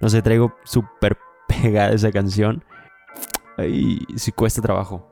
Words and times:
No 0.00 0.08
sé, 0.08 0.22
traigo 0.22 0.54
súper 0.64 1.16
pegada 1.48 1.92
esa 1.92 2.10
canción. 2.10 2.64
Y 3.58 4.00
sí 4.16 4.32
cuesta 4.32 4.62
trabajo. 4.62 5.10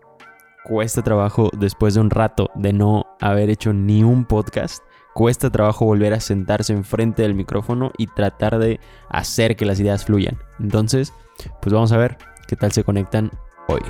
Cuesta 0.64 1.02
trabajo 1.02 1.50
después 1.58 1.94
de 1.94 2.00
un 2.00 2.10
rato 2.10 2.50
de 2.54 2.72
no 2.72 3.06
haber 3.20 3.50
hecho 3.50 3.72
ni 3.72 4.02
un 4.02 4.24
podcast. 4.24 4.82
Cuesta 5.14 5.50
trabajo 5.50 5.84
volver 5.84 6.12
a 6.14 6.20
sentarse 6.20 6.72
enfrente 6.72 7.22
del 7.22 7.34
micrófono 7.34 7.92
y 7.98 8.06
tratar 8.06 8.58
de 8.58 8.78
hacer 9.08 9.56
que 9.56 9.66
las 9.66 9.80
ideas 9.80 10.04
fluyan. 10.04 10.38
Entonces, 10.60 11.12
pues 11.60 11.72
vamos 11.72 11.92
a 11.92 11.98
ver 11.98 12.18
qué 12.46 12.56
tal 12.56 12.72
se 12.72 12.84
conectan 12.84 13.30
hoy. 13.68 13.80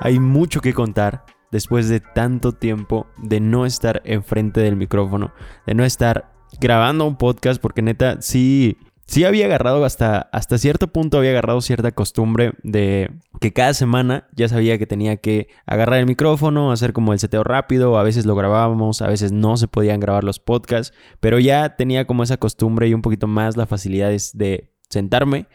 Hay 0.00 0.20
mucho 0.20 0.60
que 0.60 0.74
contar 0.74 1.24
después 1.50 1.88
de 1.88 2.00
tanto 2.00 2.52
tiempo 2.52 3.06
de 3.16 3.40
no 3.40 3.66
estar 3.66 4.02
enfrente 4.04 4.60
del 4.60 4.76
micrófono, 4.76 5.32
de 5.66 5.74
no 5.74 5.84
estar 5.84 6.32
grabando 6.60 7.04
un 7.06 7.16
podcast, 7.16 7.60
porque 7.60 7.82
neta, 7.82 8.20
sí, 8.20 8.78
sí 9.06 9.24
había 9.24 9.46
agarrado 9.46 9.84
hasta, 9.84 10.28
hasta 10.32 10.58
cierto 10.58 10.88
punto, 10.88 11.18
había 11.18 11.30
agarrado 11.30 11.60
cierta 11.60 11.92
costumbre 11.92 12.52
de 12.62 13.10
que 13.40 13.52
cada 13.52 13.74
semana 13.74 14.28
ya 14.34 14.48
sabía 14.48 14.78
que 14.78 14.86
tenía 14.86 15.16
que 15.16 15.48
agarrar 15.66 15.98
el 15.98 16.06
micrófono, 16.06 16.70
hacer 16.70 16.92
como 16.92 17.12
el 17.12 17.18
seteo 17.18 17.44
rápido, 17.44 17.98
a 17.98 18.02
veces 18.02 18.26
lo 18.26 18.34
grabábamos, 18.34 19.02
a 19.02 19.08
veces 19.08 19.32
no 19.32 19.56
se 19.56 19.68
podían 19.68 20.00
grabar 20.00 20.24
los 20.24 20.38
podcasts, 20.38 20.96
pero 21.20 21.38
ya 21.38 21.76
tenía 21.76 22.06
como 22.06 22.22
esa 22.22 22.36
costumbre 22.36 22.88
y 22.88 22.94
un 22.94 23.02
poquito 23.02 23.26
más 23.26 23.56
la 23.56 23.66
facilidad 23.66 24.10
de 24.10 24.70
sentarme 24.88 25.48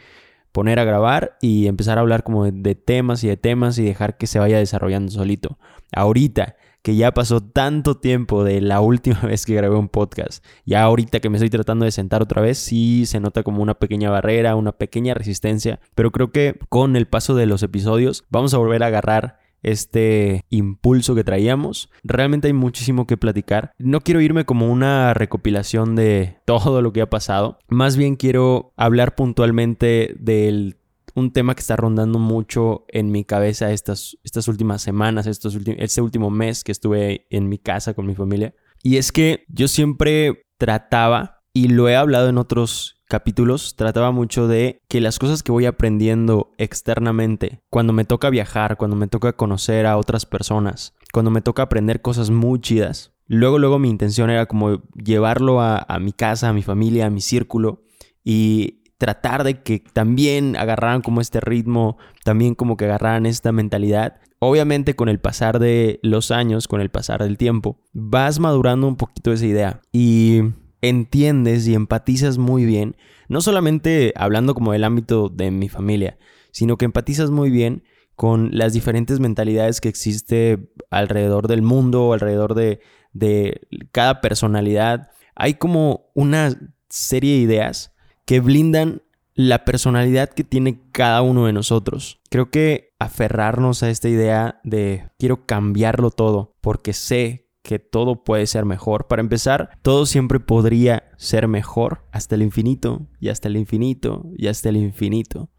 poner 0.53 0.79
a 0.79 0.85
grabar 0.85 1.37
y 1.41 1.67
empezar 1.67 1.97
a 1.97 2.01
hablar 2.01 2.23
como 2.23 2.49
de, 2.49 2.75
temas 2.75 3.23
y 3.23 3.27
de 3.27 3.35
temas 3.35 3.77
y 3.77 3.83
dejar 3.83 4.17
que 4.17 4.27
se 4.27 4.39
vaya 4.39 4.57
desarrollando 4.59 5.11
solito. 5.11 5.57
Ahorita 5.91 6.55
que 6.83 6.95
ya 6.95 7.13
pasó 7.13 7.41
tanto 7.41 7.95
tiempo 7.95 8.43
de 8.43 8.61
la 8.61 8.81
última 8.81 9.19
vez 9.23 9.45
que 9.45 9.55
grabé 9.55 9.75
un 9.75 9.89
podcast, 9.89 10.45
ya 10.65 10.83
ahorita 10.83 11.21
que 11.21 11.29
me 11.29 11.37
estoy 11.37 11.49
tratando 11.49 11.85
de 11.85 11.91
sentar 11.91 12.21
otra 12.21 12.41
vez, 12.41 12.57
sí 12.57 13.05
se 13.05 13.19
nota 13.19 13.41
como 13.41 13.63
una 13.63 13.73
pequeña 13.73 14.11
barrera, 14.11 14.55
una 14.55 14.73
pequeña 14.73 15.13
resistencia, 15.13 15.79
pero 15.95 16.11
creo 16.11 16.31
que 16.31 16.59
con 16.69 16.95
el 16.95 17.07
paso 17.07 17.35
de 17.35 17.45
los 17.45 17.63
episodios 17.63 18.25
vamos 18.29 18.53
a 18.53 18.57
volver 18.57 18.83
a 18.83 18.87
agarrar 18.87 19.39
este 19.63 20.45
impulso 20.49 21.15
que 21.15 21.23
traíamos. 21.23 21.89
Realmente 22.03 22.47
hay 22.47 22.53
muchísimo 22.53 23.07
que 23.07 23.17
platicar. 23.17 23.71
No 23.79 24.01
quiero 24.01 24.21
irme 24.21 24.45
como 24.45 24.71
una 24.71 25.13
recopilación 25.13 25.95
de 25.95 26.37
todo 26.45 26.81
lo 26.81 26.93
que 26.93 27.01
ha 27.01 27.09
pasado. 27.09 27.57
Más 27.67 27.97
bien 27.97 28.15
quiero 28.15 28.73
hablar 28.77 29.15
puntualmente 29.15 30.15
del 30.19 30.77
un 31.15 31.31
tema 31.31 31.53
que 31.53 31.61
está 31.61 31.75
rondando 31.75 32.17
mucho 32.17 32.85
en 32.87 33.11
mi 33.11 33.23
cabeza 33.23 33.71
estas, 33.71 34.17
estas 34.23 34.47
últimas 34.47 34.81
semanas, 34.81 35.27
estos 35.27 35.55
este 35.77 36.01
último 36.01 36.31
mes 36.31 36.63
que 36.63 36.71
estuve 36.71 37.27
en 37.29 37.49
mi 37.49 37.59
casa 37.59 37.93
con 37.93 38.07
mi 38.07 38.15
familia. 38.15 38.55
Y 38.81 38.97
es 38.97 39.11
que 39.11 39.45
yo 39.47 39.67
siempre 39.67 40.47
trataba, 40.57 41.43
y 41.53 41.67
lo 41.67 41.87
he 41.87 41.95
hablado 41.95 42.29
en 42.29 42.39
otros 42.39 43.02
capítulos 43.13 43.75
trataba 43.75 44.09
mucho 44.09 44.47
de 44.47 44.81
que 44.87 44.99
las 44.99 45.19
cosas 45.19 45.43
que 45.43 45.51
voy 45.51 45.67
aprendiendo 45.67 46.51
externamente, 46.57 47.61
cuando 47.69 47.93
me 47.93 48.05
toca 48.05 48.31
viajar, 48.31 48.75
cuando 48.75 48.95
me 48.95 49.07
toca 49.07 49.33
conocer 49.33 49.85
a 49.85 49.97
otras 49.97 50.25
personas, 50.25 50.95
cuando 51.11 51.29
me 51.29 51.43
toca 51.43 51.61
aprender 51.61 52.01
cosas 52.01 52.31
muy 52.31 52.59
chidas, 52.59 53.13
luego, 53.27 53.59
luego 53.59 53.77
mi 53.77 53.91
intención 53.91 54.31
era 54.31 54.47
como 54.47 54.81
llevarlo 54.95 55.61
a, 55.61 55.85
mi 56.01 56.11
casa, 56.11 56.49
a 56.49 56.53
mi 56.53 56.63
familia, 56.63 57.05
a 57.05 57.11
mi 57.11 57.21
círculo 57.21 57.83
y 58.23 58.81
tratar 58.97 59.43
de 59.43 59.61
que 59.61 59.77
también 59.77 60.55
agarraran 60.55 61.03
como 61.03 61.21
este 61.21 61.39
ritmo, 61.39 61.97
también 62.23 62.55
como 62.55 62.77
que 62.77 62.85
agarraran 62.85 63.27
esta 63.27 63.51
mentalidad. 63.51 64.21
Obviamente 64.39 64.95
con 64.95 65.07
el 65.07 65.19
pasar 65.19 65.59
de 65.59 65.99
los 66.01 66.31
años, 66.31 66.67
con 66.67 66.81
el 66.81 66.89
pasar 66.89 67.21
del 67.21 67.37
tiempo, 67.37 67.77
vas 67.93 68.39
madurando 68.39 68.87
un 68.87 68.95
poquito 68.95 69.31
esa 69.31 69.45
idea. 69.45 69.81
Y 69.91 70.41
entiendes 70.83 71.65
y 71.65 71.73
empatizas 71.73 72.37
muy 72.37 72.65
bien, 72.65 72.97
no 73.29 73.41
solamente 73.41 74.13
hablando 74.15 74.53
como 74.53 74.73
del 74.73 74.83
ámbito 74.83 75.29
de 75.29 75.49
mi 75.49 75.69
familia, 75.69 76.19
sino 76.51 76.77
que 76.77 76.85
empatizas 76.85 77.31
muy 77.31 77.49
bien 77.49 77.83
con 78.15 78.49
las 78.51 78.73
diferentes 78.73 79.19
mentalidades 79.19 79.79
que 79.81 79.89
existe 79.89 80.69
alrededor 80.91 81.47
del 81.47 81.61
mundo, 81.61 82.11
alrededor 82.13 82.53
de, 82.53 82.81
de 83.13 83.61
cada 83.91 84.19
personalidad. 84.19 85.09
Hay 85.35 85.55
como 85.55 86.11
una 86.13 86.53
serie 86.89 87.35
de 87.35 87.41
ideas 87.41 87.93
que 88.25 88.41
blindan 88.41 89.01
la 89.35 89.65
personalidad 89.65 90.29
que 90.29 90.43
tiene 90.43 90.81
cada 90.91 91.21
uno 91.21 91.45
de 91.45 91.53
nosotros. 91.53 92.19
Creo 92.29 92.51
que 92.51 92.93
aferrarnos 92.99 93.83
a 93.83 93.89
esta 93.89 94.09
idea 94.09 94.59
de 94.63 95.09
quiero 95.17 95.45
cambiarlo 95.45 96.11
todo 96.11 96.55
porque 96.61 96.93
sé 96.93 97.42
que 97.63 97.79
todo 97.79 98.23
puede 98.23 98.45
ser 98.45 98.65
mejor. 98.65 99.07
Para 99.07 99.21
empezar, 99.21 99.79
todo 99.81 100.05
siempre 100.05 100.39
podría 100.39 101.11
ser 101.17 101.47
mejor 101.47 102.05
hasta 102.11 102.35
el 102.35 102.43
infinito 102.43 103.07
y 103.19 103.29
hasta 103.29 103.47
el 103.47 103.57
infinito 103.57 104.29
y 104.37 104.47
hasta 104.47 104.69
el 104.69 104.77
infinito. 104.77 105.49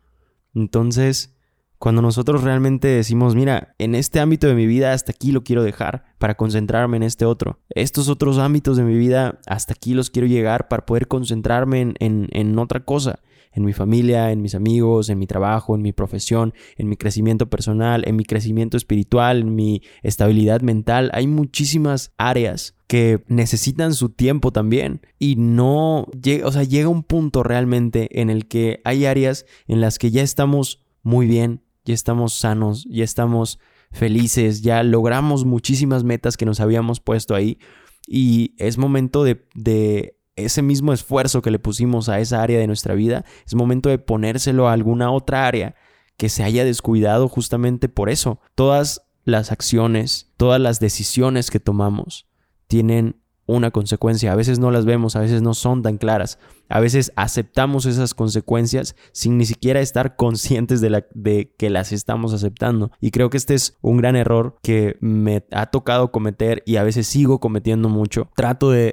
Entonces, 0.54 1.34
cuando 1.78 2.02
nosotros 2.02 2.44
realmente 2.44 2.88
decimos, 2.88 3.34
mira, 3.34 3.74
en 3.78 3.94
este 3.94 4.20
ámbito 4.20 4.46
de 4.46 4.54
mi 4.54 4.66
vida 4.66 4.92
hasta 4.92 5.12
aquí 5.12 5.32
lo 5.32 5.42
quiero 5.42 5.62
dejar 5.62 6.04
para 6.18 6.36
concentrarme 6.36 6.98
en 6.98 7.02
este 7.02 7.24
otro. 7.24 7.60
Estos 7.70 8.08
otros 8.08 8.38
ámbitos 8.38 8.76
de 8.76 8.84
mi 8.84 8.96
vida 8.96 9.40
hasta 9.46 9.72
aquí 9.72 9.94
los 9.94 10.10
quiero 10.10 10.28
llegar 10.28 10.68
para 10.68 10.86
poder 10.86 11.08
concentrarme 11.08 11.80
en, 11.80 11.94
en, 11.98 12.28
en 12.32 12.58
otra 12.58 12.84
cosa 12.84 13.20
en 13.54 13.64
mi 13.64 13.72
familia, 13.72 14.32
en 14.32 14.42
mis 14.42 14.54
amigos, 14.54 15.08
en 15.08 15.18
mi 15.18 15.26
trabajo, 15.26 15.74
en 15.74 15.82
mi 15.82 15.92
profesión, 15.92 16.52
en 16.76 16.88
mi 16.88 16.96
crecimiento 16.96 17.48
personal, 17.48 18.02
en 18.06 18.16
mi 18.16 18.24
crecimiento 18.24 18.76
espiritual, 18.76 19.40
en 19.40 19.54
mi 19.54 19.82
estabilidad 20.02 20.60
mental. 20.60 21.10
Hay 21.14 21.26
muchísimas 21.26 22.12
áreas 22.18 22.74
que 22.86 23.24
necesitan 23.28 23.94
su 23.94 24.10
tiempo 24.10 24.52
también 24.52 25.00
y 25.18 25.36
no 25.36 26.06
llega, 26.20 26.46
o 26.46 26.52
sea, 26.52 26.64
llega 26.64 26.88
un 26.88 27.02
punto 27.02 27.42
realmente 27.42 28.20
en 28.20 28.28
el 28.28 28.46
que 28.46 28.80
hay 28.84 29.06
áreas 29.06 29.46
en 29.66 29.80
las 29.80 29.98
que 29.98 30.10
ya 30.10 30.22
estamos 30.22 30.80
muy 31.02 31.26
bien, 31.26 31.62
ya 31.84 31.94
estamos 31.94 32.34
sanos, 32.34 32.86
ya 32.90 33.04
estamos 33.04 33.58
felices, 33.92 34.62
ya 34.62 34.82
logramos 34.82 35.44
muchísimas 35.44 36.02
metas 36.02 36.36
que 36.36 36.46
nos 36.46 36.60
habíamos 36.60 37.00
puesto 37.00 37.34
ahí 37.34 37.58
y 38.06 38.54
es 38.58 38.76
momento 38.76 39.24
de, 39.24 39.46
de 39.54 40.13
ese 40.36 40.62
mismo 40.62 40.92
esfuerzo 40.92 41.42
que 41.42 41.50
le 41.50 41.58
pusimos 41.58 42.08
a 42.08 42.20
esa 42.20 42.42
área 42.42 42.58
de 42.58 42.66
nuestra 42.66 42.94
vida, 42.94 43.24
es 43.46 43.54
momento 43.54 43.88
de 43.88 43.98
ponérselo 43.98 44.68
a 44.68 44.72
alguna 44.72 45.10
otra 45.10 45.46
área 45.46 45.74
que 46.16 46.28
se 46.28 46.42
haya 46.42 46.64
descuidado 46.64 47.28
justamente 47.28 47.88
por 47.88 48.10
eso. 48.10 48.40
Todas 48.54 49.02
las 49.24 49.52
acciones, 49.52 50.32
todas 50.36 50.60
las 50.60 50.80
decisiones 50.80 51.50
que 51.50 51.60
tomamos 51.60 52.26
tienen 52.66 53.20
una 53.46 53.70
consecuencia. 53.70 54.32
A 54.32 54.36
veces 54.36 54.58
no 54.58 54.70
las 54.70 54.84
vemos, 54.84 55.16
a 55.16 55.20
veces 55.20 55.42
no 55.42 55.54
son 55.54 55.82
tan 55.82 55.98
claras. 55.98 56.38
A 56.68 56.80
veces 56.80 57.12
aceptamos 57.16 57.86
esas 57.86 58.14
consecuencias 58.14 58.96
sin 59.12 59.38
ni 59.38 59.46
siquiera 59.46 59.80
estar 59.80 60.16
conscientes 60.16 60.80
de, 60.80 61.54
que 61.56 61.70
las 61.70 61.92
estamos 61.92 62.32
aceptando. 62.32 62.90
Y 63.00 63.10
creo 63.10 63.30
que 63.30 63.36
este 63.36 63.54
es 63.54 63.76
un 63.80 63.98
gran 63.98 64.16
error 64.16 64.56
que 64.62 64.96
me 65.00 65.44
ha 65.52 65.66
tocado 65.66 66.10
cometer 66.10 66.62
y 66.66 66.76
a 66.76 66.82
veces 66.82 67.06
sigo 67.06 67.40
cometiendo 67.40 67.88
mucho. 67.88 68.30
Trato 68.34 68.70
de, 68.70 68.92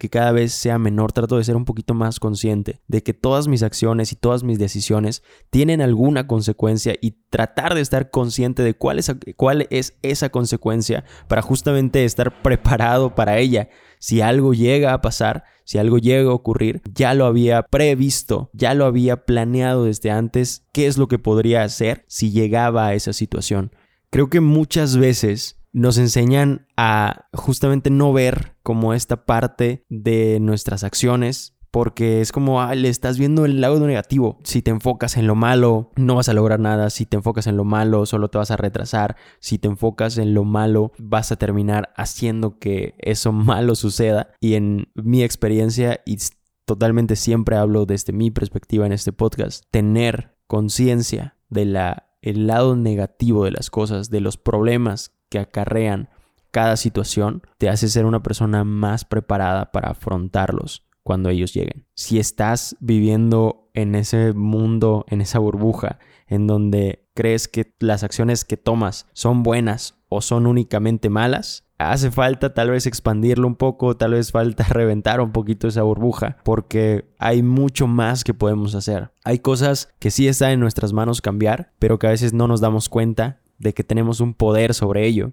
que 0.00 0.10
cada 0.10 0.32
vez 0.32 0.52
sea 0.52 0.78
menor, 0.78 1.12
trato 1.12 1.36
de 1.36 1.44
ser 1.44 1.56
un 1.56 1.64
poquito 1.64 1.94
más 1.94 2.18
consciente 2.18 2.80
de 2.88 3.02
que 3.02 3.14
todas 3.14 3.48
mis 3.48 3.62
acciones 3.62 4.12
y 4.12 4.16
todas 4.16 4.42
mis 4.42 4.58
decisiones 4.58 5.22
tienen 5.50 5.80
alguna 5.80 6.26
consecuencia 6.26 6.94
y 7.00 7.12
tratar 7.30 7.74
de 7.74 7.80
estar 7.80 8.10
consciente 8.10 8.62
de 8.62 8.74
cuál 8.74 8.96
cuál 9.36 9.66
es 9.70 9.96
esa 10.02 10.30
consecuencia 10.30 11.04
para 11.28 11.42
justamente 11.42 12.04
estar 12.04 12.42
preparado 12.42 13.14
para 13.14 13.38
ella. 13.38 13.68
Si 13.98 14.20
algo 14.20 14.54
llega 14.54 14.92
a 14.92 15.00
pasar, 15.00 15.44
si 15.66 15.78
algo 15.78 15.98
llega 15.98 16.30
a 16.30 16.34
ocurrir, 16.34 16.80
ya 16.94 17.12
lo 17.12 17.26
había 17.26 17.62
previsto, 17.64 18.50
ya 18.52 18.72
lo 18.72 18.86
había 18.86 19.26
planeado 19.26 19.84
desde 19.84 20.12
antes, 20.12 20.64
qué 20.72 20.86
es 20.86 20.96
lo 20.96 21.08
que 21.08 21.18
podría 21.18 21.64
hacer 21.64 22.04
si 22.06 22.30
llegaba 22.30 22.86
a 22.86 22.94
esa 22.94 23.12
situación. 23.12 23.72
Creo 24.10 24.30
que 24.30 24.40
muchas 24.40 24.96
veces 24.96 25.58
nos 25.72 25.98
enseñan 25.98 26.68
a 26.76 27.26
justamente 27.34 27.90
no 27.90 28.12
ver 28.12 28.54
como 28.62 28.94
esta 28.94 29.26
parte 29.26 29.84
de 29.88 30.38
nuestras 30.40 30.84
acciones 30.84 31.55
porque 31.76 32.22
es 32.22 32.32
como, 32.32 32.64
le 32.72 32.88
estás 32.88 33.18
viendo 33.18 33.44
el 33.44 33.60
lado 33.60 33.78
negativo. 33.86 34.38
Si 34.44 34.62
te 34.62 34.70
enfocas 34.70 35.18
en 35.18 35.26
lo 35.26 35.34
malo, 35.34 35.90
no 35.96 36.14
vas 36.14 36.30
a 36.30 36.32
lograr 36.32 36.58
nada. 36.58 36.88
Si 36.88 37.04
te 37.04 37.18
enfocas 37.18 37.46
en 37.48 37.58
lo 37.58 37.64
malo, 37.64 38.06
solo 38.06 38.28
te 38.28 38.38
vas 38.38 38.50
a 38.50 38.56
retrasar. 38.56 39.16
Si 39.40 39.58
te 39.58 39.68
enfocas 39.68 40.16
en 40.16 40.32
lo 40.32 40.44
malo, 40.44 40.92
vas 40.96 41.32
a 41.32 41.36
terminar 41.36 41.92
haciendo 41.94 42.58
que 42.58 42.94
eso 42.96 43.30
malo 43.32 43.74
suceda. 43.74 44.30
Y 44.40 44.54
en 44.54 44.88
mi 44.94 45.22
experiencia, 45.22 46.00
y 46.06 46.16
totalmente 46.64 47.14
siempre 47.14 47.56
hablo 47.56 47.84
desde 47.84 48.14
mi 48.14 48.30
perspectiva 48.30 48.86
en 48.86 48.92
este 48.92 49.12
podcast, 49.12 49.64
tener 49.70 50.34
conciencia 50.46 51.36
de 51.50 51.66
la 51.66 52.08
el 52.22 52.46
lado 52.46 52.74
negativo 52.74 53.44
de 53.44 53.50
las 53.50 53.68
cosas, 53.68 54.08
de 54.08 54.22
los 54.22 54.38
problemas 54.38 55.12
que 55.28 55.40
acarrean 55.40 56.08
cada 56.52 56.78
situación, 56.78 57.42
te 57.58 57.68
hace 57.68 57.90
ser 57.90 58.06
una 58.06 58.22
persona 58.22 58.64
más 58.64 59.04
preparada 59.04 59.72
para 59.72 59.90
afrontarlos 59.90 60.85
cuando 61.06 61.30
ellos 61.30 61.54
lleguen. 61.54 61.86
Si 61.94 62.18
estás 62.18 62.76
viviendo 62.80 63.70
en 63.74 63.94
ese 63.94 64.32
mundo, 64.32 65.06
en 65.08 65.20
esa 65.20 65.38
burbuja, 65.38 66.00
en 66.26 66.48
donde 66.48 67.06
crees 67.14 67.46
que 67.46 67.72
las 67.78 68.02
acciones 68.02 68.44
que 68.44 68.56
tomas 68.56 69.06
son 69.12 69.44
buenas 69.44 69.94
o 70.08 70.20
son 70.20 70.48
únicamente 70.48 71.08
malas, 71.08 71.64
hace 71.78 72.10
falta 72.10 72.54
tal 72.54 72.70
vez 72.70 72.88
expandirlo 72.88 73.46
un 73.46 73.54
poco, 73.54 73.96
tal 73.96 74.14
vez 74.14 74.32
falta 74.32 74.64
reventar 74.68 75.20
un 75.20 75.30
poquito 75.30 75.68
esa 75.68 75.84
burbuja, 75.84 76.38
porque 76.42 77.08
hay 77.20 77.40
mucho 77.44 77.86
más 77.86 78.24
que 78.24 78.34
podemos 78.34 78.74
hacer. 78.74 79.12
Hay 79.22 79.38
cosas 79.38 79.94
que 80.00 80.10
sí 80.10 80.26
están 80.26 80.50
en 80.50 80.60
nuestras 80.60 80.92
manos 80.92 81.20
cambiar, 81.20 81.72
pero 81.78 82.00
que 82.00 82.08
a 82.08 82.10
veces 82.10 82.32
no 82.32 82.48
nos 82.48 82.60
damos 82.60 82.88
cuenta 82.88 83.38
de 83.58 83.74
que 83.74 83.84
tenemos 83.84 84.18
un 84.18 84.34
poder 84.34 84.74
sobre 84.74 85.06
ello. 85.06 85.30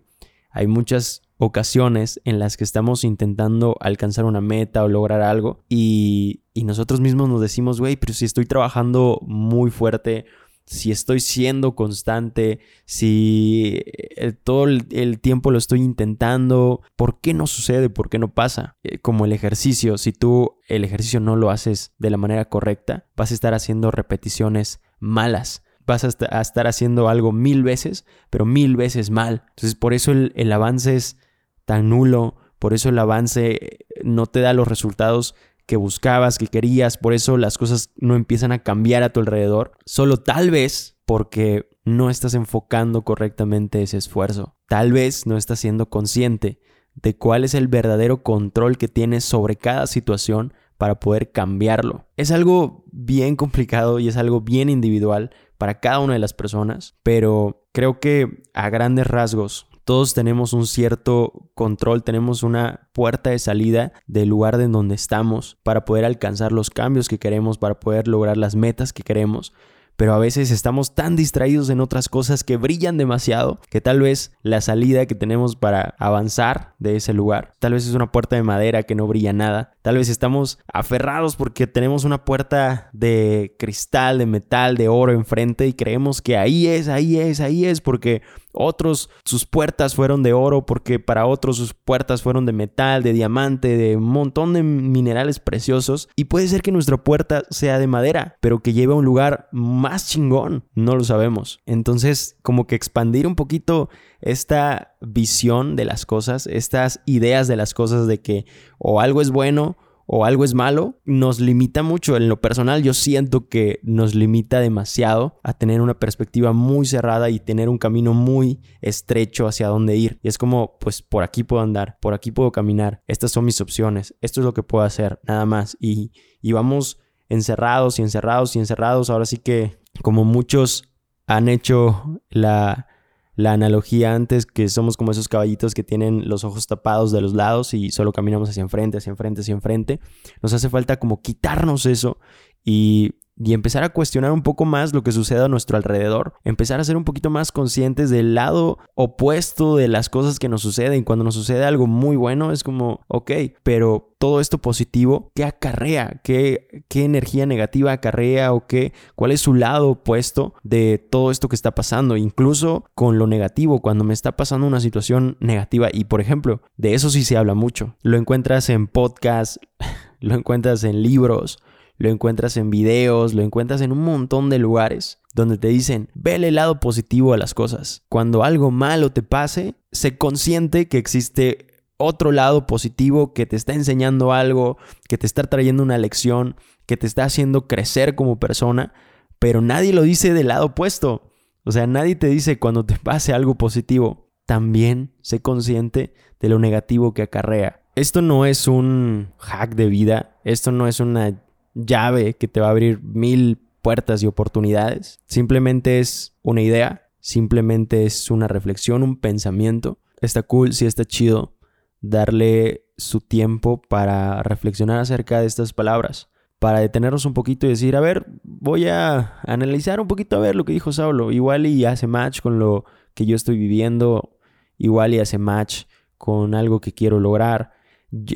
Hay 0.51 0.67
muchas 0.67 1.22
ocasiones 1.37 2.21
en 2.25 2.39
las 2.39 2.57
que 2.57 2.63
estamos 2.63 3.03
intentando 3.03 3.75
alcanzar 3.79 4.25
una 4.25 4.41
meta 4.41 4.83
o 4.83 4.87
lograr 4.87 5.21
algo 5.21 5.63
y, 5.69 6.39
nosotros 6.55 7.01
mismos 7.01 7.27
nos 7.27 7.41
decimos, 7.41 7.79
güey, 7.79 7.97
pero 7.97 8.13
si 8.13 8.23
estoy 8.23 8.45
trabajando 8.45 9.19
muy 9.23 9.69
fuerte 9.69 10.25
si 10.65 10.91
estoy 10.91 11.19
siendo 11.19 11.75
constante, 11.75 12.59
si 12.85 13.81
eh, 13.85 14.31
todo 14.31 14.65
el, 14.65 15.19
tiempo 15.19 15.51
lo 15.51 15.57
estoy 15.57 15.81
intentando, 15.81 16.81
¿por 16.95 17.19
qué 17.19 17.33
no 17.33 17.47
sucede? 17.47 17.89
¿Por 17.89 18.09
qué 18.09 18.17
no 18.17 18.33
pasa? 18.33 18.77
Eh, 18.83 18.99
como 18.99 19.25
el 19.25 19.33
ejercicio, 19.33 19.97
si 19.97 20.13
tú 20.13 20.59
el 20.67 20.85
ejercicio 20.85 21.19
no 21.19 21.35
lo 21.35 21.49
haces 21.49 21.93
de 21.97 22.09
la 22.09 22.17
manera 22.17 22.45
correcta, 22.45 23.07
vas 23.15 23.31
a 23.31 23.33
estar 23.33 23.53
haciendo 23.53 23.91
repeticiones 23.91 24.79
malas. 24.99 25.63
Vas 25.85 26.03
a, 26.03 26.41
estar 26.41 26.67
haciendo 26.67 27.09
algo 27.09 27.31
mil 27.31 27.63
veces, 27.63 28.05
pero 28.29 28.45
mil 28.45 28.75
veces 28.75 29.09
mal. 29.09 29.43
Entonces, 29.49 29.75
por 29.75 29.93
eso 29.93 30.11
el, 30.11 30.51
avance 30.51 30.95
es 30.95 31.17
tan 31.65 31.89
nulo, 31.89 32.35
por 32.59 32.73
eso 32.73 32.89
el 32.89 32.99
avance 32.99 33.79
no 34.03 34.25
te 34.25 34.39
da 34.39 34.53
los 34.53 34.67
resultados 34.67 35.35
que 35.65 35.75
buscabas, 35.77 36.37
que 36.37 36.47
querías, 36.47 36.97
por 36.97 37.13
eso 37.13 37.37
las 37.37 37.57
cosas 37.57 37.91
no 37.97 38.15
empiezan 38.15 38.51
a 38.51 38.63
cambiar 38.63 39.03
a 39.03 39.11
tu 39.11 39.19
alrededor, 39.19 39.71
solo 39.85 40.17
tal 40.17 40.51
vez 40.51 40.97
porque 41.05 41.69
no 41.85 42.09
estás 42.09 42.33
enfocando 42.33 43.03
correctamente 43.03 43.81
ese 43.81 43.97
esfuerzo. 43.97 44.55
Tal 44.67 44.91
vez 44.91 45.25
no 45.25 45.37
estás 45.37 45.59
siendo 45.59 45.89
consciente 45.89 46.59
de 46.95 47.17
cuál 47.17 47.43
es 47.43 47.53
el 47.53 47.67
verdadero 47.67 48.23
control 48.23 48.77
que 48.77 48.87
tienes 48.87 49.25
sobre 49.25 49.55
cada 49.55 49.87
situación 49.87 50.53
para 50.77 50.99
poder 50.99 51.31
cambiarlo. 51.31 52.07
Es 52.17 52.31
algo 52.31 52.83
bien 52.91 53.35
complicado 53.35 53.99
y 53.99 54.07
es 54.07 54.17
algo 54.17 54.41
bien 54.41 54.69
individual 54.69 55.31
para 55.57 55.79
cada 55.79 55.99
una 55.99 56.13
de 56.13 56.19
las 56.19 56.33
personas, 56.33 56.95
pero 57.03 57.67
creo 57.71 57.99
que 57.99 58.43
a 58.53 58.69
grandes 58.69 59.07
rasgos 59.07 59.67
todos 59.85 60.13
tenemos 60.13 60.53
un 60.53 60.65
cierto 60.65 61.51
control, 61.55 62.03
tenemos 62.03 62.41
una 62.43 62.89
puerta 62.93 63.31
de 63.31 63.39
salida 63.39 63.91
del 64.07 64.29
lugar 64.29 64.59
en 64.61 64.71
donde 64.71 64.95
estamos 64.95 65.57
para 65.63 65.83
poder 65.83 66.05
alcanzar 66.05 66.51
los 66.51 66.69
cambios 66.69 67.09
que 67.09 67.19
queremos, 67.19 67.57
para 67.57 67.79
poder 67.79 68.07
lograr 68.07 68.37
las 68.37 68.55
metas 68.55 68.93
que 68.93 69.03
queremos 69.03 69.53
pero 69.95 70.13
a 70.13 70.19
veces 70.19 70.51
estamos 70.51 70.95
tan 70.95 71.15
distraídos 71.15 71.69
en 71.69 71.79
otras 71.79 72.09
cosas 72.09 72.43
que 72.43 72.57
brillan 72.57 72.97
demasiado 72.97 73.59
que 73.69 73.81
tal 73.81 74.01
vez 74.01 74.31
la 74.41 74.61
salida 74.61 75.05
que 75.05 75.15
tenemos 75.15 75.55
para 75.55 75.95
avanzar 75.99 76.75
de 76.79 76.95
ese 76.95 77.13
lugar, 77.13 77.51
tal 77.59 77.73
vez 77.73 77.87
es 77.87 77.93
una 77.93 78.11
puerta 78.11 78.35
de 78.35 78.43
madera 78.43 78.83
que 78.83 78.95
no 78.95 79.07
brilla 79.07 79.33
nada, 79.33 79.72
tal 79.83 79.97
vez 79.97 80.09
estamos 80.09 80.57
aferrados 80.73 81.35
porque 81.35 81.67
tenemos 81.67 82.05
una 82.05 82.25
puerta 82.25 82.89
de 82.93 83.55
cristal, 83.59 84.17
de 84.17 84.25
metal, 84.25 84.75
de 84.75 84.87
oro 84.87 85.11
enfrente 85.11 85.67
y 85.67 85.73
creemos 85.73 86.21
que 86.21 86.37
ahí 86.37 86.65
es, 86.65 86.87
ahí 86.87 87.19
es, 87.19 87.39
ahí 87.39 87.65
es, 87.65 87.81
porque 87.81 88.23
otros 88.53 89.09
sus 89.25 89.45
puertas 89.45 89.95
fueron 89.95 90.23
de 90.23 90.31
oro, 90.33 90.65
porque 90.65 90.99
para 90.99 91.25
otros 91.25 91.57
sus 91.57 91.73
puertas 91.73 92.21
fueron 92.21 92.45
de 92.45 92.53
metal, 92.53 93.03
de 93.03 93.11
diamante, 93.11 93.75
de 93.75 93.97
un 93.97 94.03
montón 94.03 94.53
de 94.53 94.63
minerales 94.63 95.39
preciosos. 95.39 96.07
Y 96.15 96.25
puede 96.25 96.47
ser 96.47 96.61
que 96.61 96.71
nuestra 96.71 96.97
puerta 96.97 97.43
sea 97.49 97.79
de 97.79 97.87
madera, 97.87 98.37
pero 98.39 98.59
que 98.59 98.73
lleve 98.73 98.93
a 98.93 98.97
un 98.97 99.05
lugar 99.05 99.49
más 99.51 100.07
chingón. 100.07 100.63
No 100.75 100.95
lo 100.95 101.03
sabemos. 101.03 101.59
Entonces, 101.65 102.37
como 102.43 102.67
que 102.67 102.75
expandir 102.75 103.27
un 103.27 103.35
poquito 103.35 103.89
esta 104.23 104.95
visión 105.01 105.75
de 105.75 105.85
las 105.85 106.05
cosas, 106.05 106.47
estas 106.47 107.01
ideas 107.05 107.47
de 107.47 107.57
las 107.57 107.73
cosas 107.73 108.07
de 108.07 108.21
que 108.21 108.45
o 108.79 109.01
algo 109.01 109.21
es 109.21 109.31
bueno 109.31 109.77
o 110.05 110.25
algo 110.25 110.43
es 110.43 110.53
malo, 110.53 110.99
nos 111.05 111.39
limita 111.39 111.83
mucho. 111.83 112.15
En 112.17 112.29
lo 112.29 112.41
personal 112.41 112.83
yo 112.83 112.93
siento 112.93 113.47
que 113.47 113.79
nos 113.83 114.15
limita 114.15 114.59
demasiado 114.59 115.39
a 115.43 115.53
tener 115.53 115.81
una 115.81 115.99
perspectiva 115.99 116.53
muy 116.53 116.85
cerrada 116.85 117.29
y 117.29 117.39
tener 117.39 117.69
un 117.69 117.77
camino 117.77 118.13
muy 118.13 118.61
estrecho 118.81 119.47
hacia 119.47 119.67
dónde 119.67 119.95
ir. 119.95 120.19
Y 120.23 120.27
es 120.27 120.37
como, 120.37 120.77
pues 120.79 121.01
por 121.01 121.23
aquí 121.23 121.43
puedo 121.43 121.61
andar, 121.61 121.97
por 122.01 122.13
aquí 122.13 122.31
puedo 122.31 122.51
caminar, 122.51 123.01
estas 123.07 123.31
son 123.31 123.45
mis 123.45 123.61
opciones, 123.61 124.15
esto 124.21 124.41
es 124.41 124.45
lo 124.45 124.53
que 124.53 124.63
puedo 124.63 124.83
hacer, 124.83 125.19
nada 125.23 125.45
más. 125.45 125.77
Y, 125.79 126.11
y 126.41 126.51
vamos 126.51 126.99
encerrados 127.29 127.99
y 127.99 128.01
encerrados 128.01 128.55
y 128.55 128.59
encerrados. 128.59 129.09
Ahora 129.09 129.25
sí 129.25 129.37
que 129.37 129.77
como 130.01 130.25
muchos 130.25 130.83
han 131.27 131.47
hecho 131.47 132.21
la, 132.29 132.87
la 133.35 133.53
analogía 133.53 134.13
antes, 134.13 134.45
que 134.45 134.69
somos 134.69 134.97
como 134.97 135.11
esos 135.11 135.27
caballitos 135.27 135.73
que 135.73 135.83
tienen 135.83 136.27
los 136.29 136.43
ojos 136.43 136.67
tapados 136.67 137.11
de 137.11 137.21
los 137.21 137.33
lados 137.33 137.73
y 137.73 137.91
solo 137.91 138.11
caminamos 138.11 138.49
hacia 138.49 138.61
enfrente, 138.61 138.97
hacia 138.97 139.11
enfrente, 139.11 139.41
hacia 139.41 139.53
enfrente. 139.53 139.99
Nos 140.41 140.53
hace 140.53 140.69
falta 140.69 140.97
como 140.97 141.21
quitarnos 141.21 141.85
eso 141.85 142.17
y 142.63 143.15
y 143.35 143.53
empezar 143.53 143.83
a 143.83 143.89
cuestionar 143.89 144.31
un 144.31 144.43
poco 144.43 144.65
más 144.65 144.93
lo 144.93 145.03
que 145.03 145.11
sucede 145.11 145.43
a 145.43 145.47
nuestro 145.47 145.77
alrededor, 145.77 146.33
empezar 146.43 146.79
a 146.79 146.83
ser 146.83 146.97
un 146.97 147.03
poquito 147.03 147.29
más 147.29 147.51
conscientes 147.51 148.09
del 148.09 148.35
lado 148.35 148.77
opuesto 148.95 149.75
de 149.75 149.87
las 149.87 150.09
cosas 150.09 150.39
que 150.39 150.49
nos 150.49 150.61
suceden. 150.61 151.03
Cuando 151.03 151.25
nos 151.25 151.35
sucede 151.35 151.65
algo 151.65 151.87
muy 151.87 152.15
bueno 152.15 152.51
es 152.51 152.63
como, 152.63 153.01
ok, 153.07 153.31
pero 153.63 154.13
todo 154.19 154.39
esto 154.39 154.59
positivo, 154.59 155.31
¿qué 155.35 155.43
acarrea? 155.43 156.21
¿Qué, 156.23 156.85
qué 156.87 157.03
energía 157.03 157.45
negativa 157.45 157.91
acarrea 157.91 158.53
o 158.53 158.67
qué? 158.67 158.93
¿Cuál 159.15 159.31
es 159.31 159.41
su 159.41 159.53
lado 159.53 159.89
opuesto 159.89 160.53
de 160.63 160.97
todo 160.97 161.31
esto 161.31 161.49
que 161.49 161.55
está 161.55 161.75
pasando? 161.75 162.15
Incluso 162.15 162.85
con 162.95 163.17
lo 163.17 163.27
negativo, 163.27 163.81
cuando 163.81 164.03
me 164.03 164.13
está 164.13 164.37
pasando 164.37 164.67
una 164.67 164.79
situación 164.79 165.37
negativa 165.39 165.89
y 165.91 166.05
por 166.05 166.21
ejemplo, 166.21 166.61
de 166.77 166.93
eso 166.93 167.09
sí 167.09 167.23
se 167.23 167.35
habla 167.35 167.53
mucho. 167.53 167.95
Lo 168.01 168.17
encuentras 168.17 168.69
en 168.69 168.87
podcasts, 168.87 169.59
lo 170.19 170.35
encuentras 170.35 170.83
en 170.83 171.03
libros, 171.03 171.59
lo 171.97 172.09
encuentras 172.09 172.57
en 172.57 172.69
videos, 172.69 173.33
lo 173.33 173.43
encuentras 173.43 173.81
en 173.81 173.91
un 173.91 174.03
montón 174.03 174.49
de 174.49 174.59
lugares 174.59 175.19
donde 175.33 175.57
te 175.57 175.67
dicen, 175.67 176.09
ve 176.13 176.35
el 176.35 176.55
lado 176.55 176.79
positivo 176.79 177.33
a 177.33 177.37
las 177.37 177.53
cosas. 177.53 178.03
Cuando 178.07 178.43
algo 178.43 178.71
malo 178.71 179.11
te 179.11 179.23
pase, 179.23 179.75
sé 179.91 180.17
consciente 180.17 180.87
que 180.87 180.97
existe 180.97 181.67
otro 181.97 182.31
lado 182.31 182.67
positivo 182.67 183.33
que 183.33 183.45
te 183.45 183.55
está 183.55 183.73
enseñando 183.73 184.31
algo, 184.31 184.77
que 185.07 185.17
te 185.17 185.25
está 185.25 185.43
trayendo 185.43 185.83
una 185.83 185.97
lección, 185.97 186.55
que 186.85 186.97
te 186.97 187.07
está 187.07 187.23
haciendo 187.23 187.67
crecer 187.67 188.15
como 188.15 188.39
persona, 188.39 188.93
pero 189.39 189.61
nadie 189.61 189.93
lo 189.93 190.03
dice 190.03 190.33
del 190.33 190.47
lado 190.47 190.67
opuesto. 190.67 191.31
O 191.65 191.71
sea, 191.71 191.87
nadie 191.87 192.15
te 192.15 192.27
dice 192.27 192.59
cuando 192.59 192.85
te 192.85 192.97
pase 192.97 193.33
algo 193.33 193.55
positivo, 193.55 194.31
también 194.45 195.15
sé 195.21 195.41
consciente 195.41 196.13
de 196.39 196.49
lo 196.49 196.59
negativo 196.59 197.13
que 197.13 197.23
acarrea. 197.23 197.81
Esto 197.95 198.21
no 198.21 198.45
es 198.45 198.67
un 198.67 199.33
hack 199.37 199.75
de 199.75 199.87
vida, 199.87 200.39
esto 200.43 200.71
no 200.71 200.87
es 200.87 200.99
una 200.99 201.41
llave 201.73 202.35
que 202.35 202.47
te 202.47 202.59
va 202.59 202.67
a 202.67 202.71
abrir 202.71 203.01
mil 203.01 203.59
puertas 203.81 204.23
y 204.23 204.27
oportunidades. 204.27 205.19
Simplemente 205.25 205.99
es 205.99 206.33
una 206.41 206.61
idea, 206.61 207.09
simplemente 207.19 208.05
es 208.05 208.31
una 208.31 208.47
reflexión, 208.47 209.03
un 209.03 209.17
pensamiento. 209.17 209.99
Está 210.21 210.41
cool, 210.43 210.73
sí 210.73 210.85
está 210.85 211.05
chido 211.05 211.53
darle 212.01 212.85
su 212.97 213.21
tiempo 213.21 213.81
para 213.81 214.43
reflexionar 214.43 214.99
acerca 214.99 215.41
de 215.41 215.47
estas 215.47 215.73
palabras, 215.73 216.29
para 216.59 216.79
detenernos 216.79 217.25
un 217.25 217.33
poquito 217.33 217.65
y 217.65 217.69
decir, 217.69 217.95
a 217.95 218.01
ver, 218.01 218.25
voy 218.43 218.87
a 218.87 219.39
analizar 219.43 219.99
un 219.99 220.07
poquito 220.07 220.37
a 220.37 220.39
ver 220.39 220.55
lo 220.55 220.65
que 220.65 220.73
dijo 220.73 220.91
Saulo, 220.91 221.31
igual 221.31 221.65
y 221.65 221.85
hace 221.85 222.07
match 222.07 222.41
con 222.41 222.59
lo 222.59 222.85
que 223.13 223.25
yo 223.25 223.35
estoy 223.35 223.57
viviendo, 223.57 224.37
igual 224.77 225.13
y 225.13 225.19
hace 225.19 225.37
match 225.37 225.83
con 226.17 226.55
algo 226.55 226.79
que 226.79 226.93
quiero 226.93 227.19
lograr. 227.19 227.71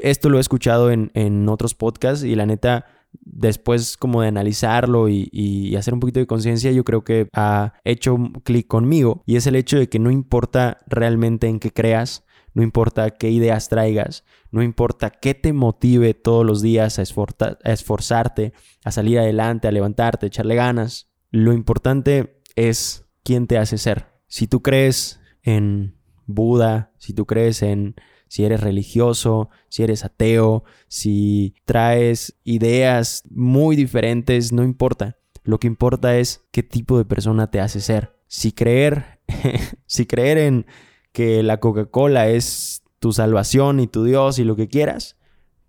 Esto 0.02 0.30
lo 0.30 0.38
he 0.38 0.42
escuchado 0.42 0.92
en, 0.92 1.12
en 1.14 1.48
otros 1.48 1.76
podcasts 1.76 2.26
y 2.26 2.36
la 2.36 2.46
neta 2.46 2.86
después 3.22 3.98
como 3.98 4.22
de 4.22 4.28
analizarlo 4.28 5.10
y, 5.10 5.76
hacer 5.78 5.94
un 5.94 6.00
poquito 6.00 6.20
de 6.20 6.28
conciencia, 6.28 6.72
yo 6.72 6.84
creo 6.84 7.04
que 7.04 7.30
ha 7.34 7.74
hecho 7.84 8.18
clic 8.44 8.68
conmigo 8.68 9.24
y 9.26 9.36
es 9.36 9.48
el 9.48 9.56
hecho 9.56 9.78
de 9.78 9.90
que 9.90 10.00
no 10.00 10.12
importa 10.12 10.80
realmente 10.88 11.48
en 11.48 11.60
qué 11.60 11.72
creas, 11.72 12.24
no 12.54 12.64
importa 12.64 13.12
qué 13.12 13.30
ideas 13.30 13.70
traigas, 13.70 14.24
no 14.52 14.64
importa 14.64 15.12
qué 15.12 15.36
te 15.36 15.54
motive 15.54 16.14
todos 16.16 16.46
los 16.46 16.62
días 16.62 16.98
a, 16.98 17.04
a 17.04 17.72
esforzarte, 17.72 18.54
a 18.84 18.92
salir 18.92 19.20
adelante, 19.20 19.68
a 19.68 19.72
levantarte, 19.72 20.26
a 20.26 20.28
echarle 20.28 20.56
ganas. 20.56 21.12
Lo 21.30 21.54
importante 21.54 22.42
es 22.56 23.06
quién 23.24 23.46
te 23.46 23.58
hace 23.58 23.78
ser. 23.78 24.08
Si 24.28 24.48
tú 24.48 24.62
crees 24.62 25.20
en 25.44 25.96
Buda, 26.26 26.92
si 26.98 27.14
tú 27.14 27.26
crees 27.26 27.62
en 27.62 27.96
si 28.28 28.46
eres 28.46 28.62
religioso, 28.62 29.50
si 29.70 29.84
eres 29.84 30.06
ateo, 30.06 30.64
si 30.88 31.56
traes 31.66 32.38
ideas 32.44 33.24
muy 33.30 33.76
diferentes, 33.76 34.52
no 34.52 34.64
importa. 34.64 35.18
Lo 35.44 35.60
que 35.60 35.68
importa 35.68 36.18
es 36.18 36.46
qué 36.52 36.64
tipo 36.64 36.98
de 36.98 37.06
persona 37.06 37.50
te 37.50 37.60
hace 37.60 37.80
ser. 37.80 38.18
Si 38.28 38.52
creer, 38.52 39.20
si 39.86 40.06
creer 40.06 40.38
en 40.38 40.66
que 41.12 41.42
la 41.44 41.60
Coca-Cola 41.60 42.28
es 42.28 42.84
tu 43.00 43.14
salvación 43.14 43.80
y 43.80 43.88
tu 43.88 44.04
Dios 44.04 44.40
y 44.40 44.44
lo 44.44 44.56
que 44.56 44.68
quieras, 44.68 45.18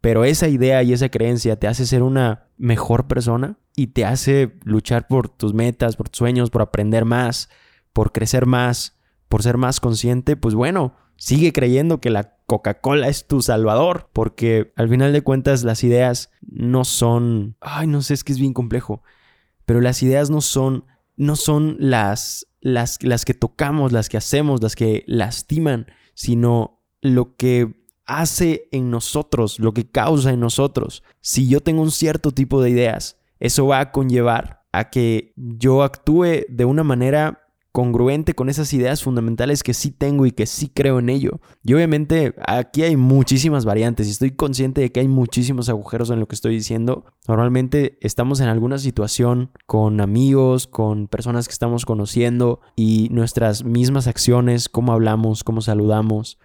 pero 0.01 0.25
esa 0.25 0.49
idea 0.49 0.83
y 0.83 0.93
esa 0.93 1.09
creencia 1.09 1.57
te 1.57 1.67
hace 1.67 1.87
ser 1.87 2.03
una 2.03 2.49
mejor 2.57 3.07
persona 3.07 3.59
y 3.75 3.89
te 3.89 4.05
hace 4.05 4.59
luchar 4.65 5.07
por 5.09 5.29
tus 5.29 5.55
metas, 5.55 5.97
por 5.97 6.09
tus 6.09 6.19
sueños, 6.19 6.51
por 6.51 6.63
aprender 6.63 7.05
más, 7.05 7.49
por 7.93 8.13
crecer 8.13 8.47
más, 8.47 8.99
por 9.29 9.43
ser 9.43 9.57
más 9.57 9.81
consciente, 9.81 10.37
pues 10.37 10.55
bueno, 10.55 10.95
sigue 11.17 11.53
creyendo 11.53 12.01
que 12.01 12.11
la 12.11 12.38
Coca-Cola 12.49 13.09
es 13.09 13.27
tu 13.27 13.43
salvador, 13.43 14.09
porque 14.13 14.73
al 14.75 14.89
final 14.89 15.13
de 15.13 15.23
cuentas 15.23 15.65
las 15.65 15.85
ideas 15.85 16.31
no 16.41 16.85
son, 16.87 17.57
ay, 17.61 17.87
no 17.87 18.01
sé, 18.01 18.15
es 18.15 18.25
que 18.25 18.33
es 18.33 18.41
bien 18.41 18.55
complejo, 18.55 19.03
pero 19.67 19.83
las 19.83 20.03
ideas 20.03 20.31
no 20.31 20.41
son 20.41 20.85
no 21.17 21.37
son 21.37 21.77
las 21.79 22.47
las, 22.61 23.03
las 23.03 23.25
que 23.27 23.35
tocamos, 23.35 23.93
las 23.93 24.09
que 24.09 24.17
hacemos, 24.17 24.63
las 24.63 24.77
que 24.77 25.05
lastiman, 25.07 25.87
sino 26.15 26.81
lo 27.03 27.37
que 27.37 27.85
hace 28.07 28.69
en 28.73 28.91
nosotros, 28.91 29.61
lo 29.61 29.75
que 29.75 29.91
causa 29.91 30.33
en 30.33 30.41
nosotros. 30.41 31.03
Si 31.21 31.49
yo 31.49 31.61
tengo 31.61 31.83
un 31.83 31.91
cierto 31.91 32.33
tipo 32.33 32.63
de 32.63 32.71
ideas, 32.71 33.19
eso 33.41 33.67
va 33.67 33.81
a 33.81 33.93
conllevar 33.93 34.65
a 34.73 34.89
que 34.89 35.35
yo 35.37 35.83
actúe 35.83 36.47
de 36.49 36.65
una 36.65 36.83
manera 36.83 37.48
congruente 37.73 38.35
con 38.35 38.49
esas 38.49 38.73
ideas 38.73 39.03
fundamentales 39.03 39.63
que 39.63 39.75
sí 39.75 39.91
tengo 39.91 40.27
y 40.27 40.33
que 40.33 40.47
sí 40.47 40.69
creo 40.69 40.99
en 40.99 41.09
ello. 41.09 41.41
Y 41.63 41.75
obviamente 41.75 42.35
aquí 42.47 42.83
hay 42.83 42.97
muchísimas 42.97 43.65
variantes 43.65 44.07
y 44.07 44.11
estoy 44.11 44.33
consciente 44.33 44.81
de 44.81 44.91
que 44.91 45.01
hay 45.01 45.09
muchísimos 45.09 45.69
agujeros 45.69 46.11
en 46.11 46.21
lo 46.21 46.27
que 46.27 46.35
estoy 46.35 46.55
diciendo. 46.55 47.05
Normalmente 47.27 47.99
estamos 48.01 48.41
en 48.41 48.49
alguna 48.49 48.79
situación 48.79 49.51
con 49.67 50.01
amigos, 50.01 50.67
con 50.67 51.09
personas 51.09 51.47
que 51.47 51.53
estamos 51.53 51.85
conociendo 51.85 52.61
y 52.75 53.09
nuestras 53.11 53.65
mismas 53.65 54.07
acciones, 54.07 54.69
cómo 54.69 54.93
hablamos, 54.93 55.45
cómo 55.45 55.61
saludamos, 55.61 56.39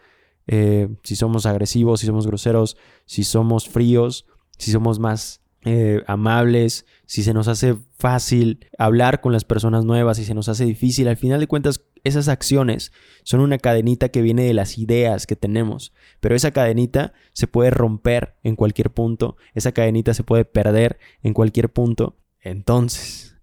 eh, 0.48 0.89
si 1.03 1.15
somos 1.15 1.46
agresivos, 1.46 2.01
si 2.01 2.08
somos 2.08 2.27
groseros, 2.27 2.77
si 3.06 3.24
somos 3.24 3.70
fríos, 3.70 4.25
si 4.58 4.72
somos 4.72 5.00
más 5.00 5.42
eh, 5.65 6.03
amables, 6.08 6.86
si 7.05 7.24
se 7.24 7.34
nos 7.34 7.48
hace 7.48 7.77
fácil 7.98 8.67
hablar 8.77 9.22
con 9.22 9.32
las 9.32 9.46
personas 9.46 9.86
nuevas, 9.86 10.17
si 10.17 10.25
se 10.25 10.34
nos 10.34 10.50
hace 10.50 10.65
difícil, 10.65 11.08
al 11.08 11.15
final 11.15 11.39
de 11.39 11.48
cuentas 11.48 11.86
esas 12.03 12.27
acciones 12.27 12.91
son 13.24 13.39
una 13.39 13.58
cadenita 13.58 14.10
que 14.10 14.22
viene 14.22 14.43
de 14.43 14.53
las 14.53 14.77
ideas 14.77 15.25
que 15.25 15.38
tenemos, 15.38 15.93
pero 16.20 16.36
esa 16.36 16.51
cadenita 16.51 17.13
se 17.32 17.48
puede 17.48 17.70
romper 17.70 18.36
en 18.43 18.58
cualquier 18.58 18.91
punto, 18.91 19.38
esa 19.53 19.72
cadenita 19.72 20.13
se 20.13 20.24
puede 20.24 20.43
perder 20.43 21.00
en 21.22 21.34
cualquier 21.34 21.72
punto. 21.72 22.17
Entonces, 22.41 23.38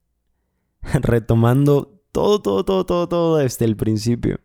retomando 0.83 2.03
todo, 2.13 2.43
todo, 2.43 2.65
todo, 2.65 2.85
todo, 2.85 3.09
todo 3.09 3.37
desde 3.39 3.65
el 3.65 3.77
principio. 3.77 4.41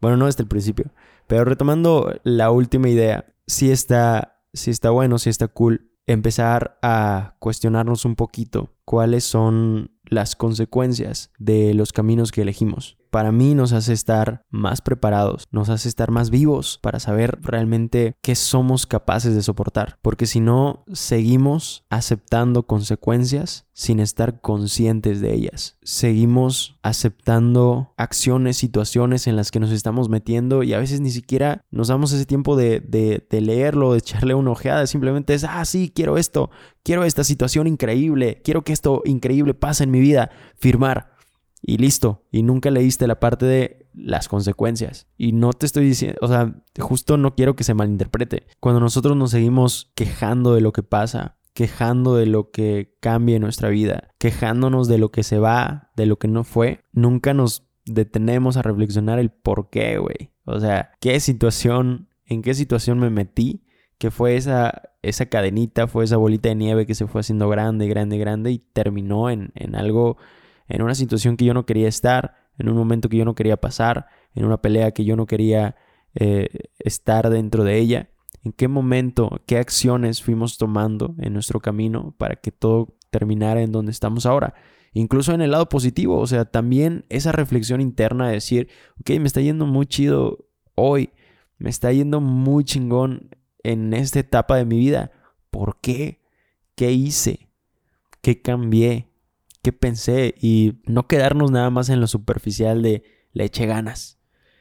Bueno, 0.00 0.16
no 0.16 0.26
desde 0.26 0.42
el 0.42 0.48
principio, 0.48 0.92
pero 1.28 1.44
retomando 1.44 2.12
la 2.24 2.50
última 2.50 2.88
idea, 2.88 3.32
si 3.46 3.70
está, 3.70 4.42
si 4.52 4.72
está 4.72 4.90
bueno, 4.90 5.18
si 5.18 5.30
está 5.30 5.46
cool 5.46 5.89
empezar 6.12 6.78
a 6.82 7.36
cuestionarnos 7.38 8.04
un 8.04 8.16
poquito 8.16 8.74
cuáles 8.84 9.24
son 9.24 9.92
las 10.04 10.36
consecuencias 10.36 11.30
de 11.38 11.74
los 11.74 11.92
caminos 11.92 12.32
que 12.32 12.42
elegimos 12.42 12.99
para 13.10 13.32
mí 13.32 13.54
nos 13.54 13.72
hace 13.72 13.92
estar 13.92 14.44
más 14.50 14.80
preparados, 14.80 15.48
nos 15.50 15.68
hace 15.68 15.88
estar 15.88 16.10
más 16.10 16.30
vivos 16.30 16.78
para 16.80 17.00
saber 17.00 17.38
realmente 17.42 18.14
qué 18.22 18.34
somos 18.34 18.86
capaces 18.86 19.34
de 19.34 19.42
soportar. 19.42 19.98
Porque 20.00 20.26
si 20.26 20.40
no, 20.40 20.84
seguimos 20.92 21.84
aceptando 21.90 22.64
consecuencias 22.64 23.66
sin 23.72 23.98
estar 23.98 24.40
conscientes 24.40 25.20
de 25.20 25.34
ellas. 25.34 25.78
Seguimos 25.82 26.78
aceptando 26.82 27.94
acciones, 27.96 28.58
situaciones 28.58 29.26
en 29.26 29.36
las 29.36 29.50
que 29.50 29.58
nos 29.58 29.72
estamos 29.72 30.08
metiendo 30.08 30.62
y 30.62 30.74
a 30.74 30.78
veces 30.78 31.00
ni 31.00 31.10
siquiera 31.10 31.64
nos 31.70 31.88
damos 31.88 32.12
ese 32.12 32.26
tiempo 32.26 32.56
de, 32.56 32.80
de, 32.80 33.40
leerlo, 33.40 33.92
de 33.92 33.98
echarle 33.98 34.34
una 34.34 34.50
ojeada. 34.50 34.86
Simplemente 34.86 35.34
es, 35.34 35.44
ah, 35.44 35.64
sí, 35.64 35.90
quiero 35.94 36.18
esto, 36.18 36.50
quiero 36.82 37.04
esta 37.04 37.24
situación 37.24 37.66
increíble, 37.66 38.40
quiero 38.44 38.62
que 38.62 38.72
esto 38.72 39.02
increíble 39.04 39.54
pase 39.54 39.84
en 39.84 39.90
mi 39.90 40.00
vida. 40.00 40.30
Firmar 40.56 41.16
y 41.62 41.78
listo. 41.78 42.24
Y 42.30 42.42
nunca 42.42 42.70
leíste 42.70 43.06
la 43.06 43.20
parte 43.20 43.46
de 43.46 43.88
las 43.94 44.28
consecuencias. 44.28 45.06
Y 45.16 45.32
no 45.32 45.52
te 45.52 45.66
estoy 45.66 45.84
diciendo, 45.84 46.18
o 46.22 46.28
sea, 46.28 46.54
justo 46.78 47.16
no 47.16 47.34
quiero 47.34 47.56
que 47.56 47.64
se 47.64 47.74
malinterprete. 47.74 48.46
Cuando 48.60 48.80
nosotros 48.80 49.16
nos 49.16 49.30
seguimos 49.30 49.92
quejando 49.94 50.54
de 50.54 50.60
lo 50.60 50.72
que 50.72 50.82
pasa, 50.82 51.36
quejando 51.52 52.16
de 52.16 52.26
lo 52.26 52.50
que 52.50 52.96
cambia 53.00 53.36
en 53.36 53.42
nuestra 53.42 53.68
vida, 53.68 54.08
quejándonos 54.18 54.88
de 54.88 54.98
lo 54.98 55.10
que 55.10 55.22
se 55.22 55.38
va, 55.38 55.90
de 55.96 56.06
lo 56.06 56.18
que 56.18 56.28
no 56.28 56.44
fue, 56.44 56.80
nunca 56.92 57.34
nos 57.34 57.66
detenemos 57.84 58.56
a 58.56 58.62
reflexionar 58.62 59.18
el 59.18 59.30
por 59.30 59.70
qué, 59.70 59.98
güey. 59.98 60.32
O 60.44 60.60
sea, 60.60 60.92
qué 61.00 61.18
situación, 61.20 62.08
en 62.24 62.42
qué 62.42 62.54
situación 62.54 62.98
me 62.98 63.10
metí, 63.10 63.64
que 63.98 64.10
fue 64.10 64.36
esa, 64.36 64.90
esa 65.02 65.26
cadenita, 65.26 65.86
fue 65.86 66.04
esa 66.04 66.16
bolita 66.16 66.48
de 66.48 66.54
nieve 66.54 66.86
que 66.86 66.94
se 66.94 67.06
fue 67.06 67.20
haciendo 67.20 67.48
grande, 67.48 67.86
grande, 67.88 68.16
grande 68.16 68.50
y 68.50 68.58
terminó 68.58 69.28
en, 69.28 69.52
en 69.54 69.74
algo 69.74 70.16
en 70.70 70.82
una 70.82 70.94
situación 70.94 71.36
que 71.36 71.44
yo 71.44 71.52
no 71.52 71.66
quería 71.66 71.88
estar, 71.88 72.34
en 72.58 72.68
un 72.68 72.76
momento 72.76 73.08
que 73.08 73.16
yo 73.16 73.24
no 73.24 73.34
quería 73.34 73.56
pasar, 73.56 74.06
en 74.34 74.44
una 74.44 74.62
pelea 74.62 74.92
que 74.92 75.04
yo 75.04 75.16
no 75.16 75.26
quería 75.26 75.76
eh, 76.14 76.48
estar 76.78 77.28
dentro 77.28 77.64
de 77.64 77.78
ella. 77.78 78.10
¿En 78.42 78.52
qué 78.52 78.68
momento, 78.68 79.42
qué 79.46 79.58
acciones 79.58 80.22
fuimos 80.22 80.56
tomando 80.56 81.14
en 81.18 81.34
nuestro 81.34 81.60
camino 81.60 82.14
para 82.16 82.36
que 82.36 82.52
todo 82.52 82.96
terminara 83.10 83.60
en 83.62 83.72
donde 83.72 83.92
estamos 83.92 84.24
ahora? 84.24 84.54
Incluso 84.92 85.34
en 85.34 85.40
el 85.40 85.50
lado 85.50 85.68
positivo, 85.68 86.18
o 86.18 86.26
sea, 86.26 86.46
también 86.46 87.04
esa 87.10 87.32
reflexión 87.32 87.80
interna 87.80 88.28
de 88.28 88.34
decir, 88.34 88.68
ok, 89.00 89.10
me 89.20 89.26
está 89.26 89.40
yendo 89.40 89.66
muy 89.66 89.86
chido 89.86 90.48
hoy, 90.74 91.10
me 91.58 91.70
está 91.70 91.92
yendo 91.92 92.20
muy 92.20 92.64
chingón 92.64 93.36
en 93.62 93.92
esta 93.92 94.20
etapa 94.20 94.56
de 94.56 94.64
mi 94.64 94.78
vida. 94.78 95.12
¿Por 95.50 95.80
qué? 95.80 96.20
¿Qué 96.74 96.92
hice? 96.92 97.50
¿Qué 98.22 98.40
cambié? 98.40 99.09
Qué 99.62 99.72
pensé 99.72 100.34
y 100.40 100.80
no 100.84 101.06
quedarnos 101.06 101.50
nada 101.50 101.70
más 101.70 101.88
en 101.88 102.00
lo 102.00 102.06
superficial 102.06 102.82
de 102.82 103.02
le 103.32 103.44
eché 103.44 103.66
ganas. 103.66 104.18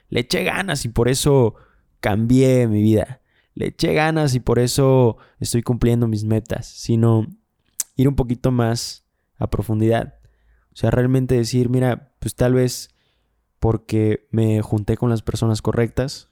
Le 0.09 0.21
eché 0.21 0.43
ganas 0.43 0.85
y 0.85 0.89
por 0.89 1.07
eso 1.09 1.55
cambié 1.99 2.67
mi 2.67 2.81
vida. 2.81 3.21
Le 3.53 3.67
eché 3.67 3.93
ganas 3.93 4.35
y 4.35 4.39
por 4.39 4.59
eso 4.59 5.17
estoy 5.39 5.63
cumpliendo 5.63 6.07
mis 6.07 6.23
metas, 6.23 6.67
sino 6.67 7.27
ir 7.95 8.07
un 8.07 8.15
poquito 8.15 8.51
más 8.51 9.05
a 9.37 9.49
profundidad. 9.49 10.15
O 10.73 10.75
sea, 10.75 10.91
realmente 10.91 11.35
decir, 11.35 11.69
mira, 11.69 12.13
pues 12.19 12.35
tal 12.35 12.53
vez 12.53 12.89
porque 13.59 14.27
me 14.31 14.61
junté 14.61 14.95
con 14.97 15.09
las 15.09 15.21
personas 15.21 15.61
correctas, 15.61 16.29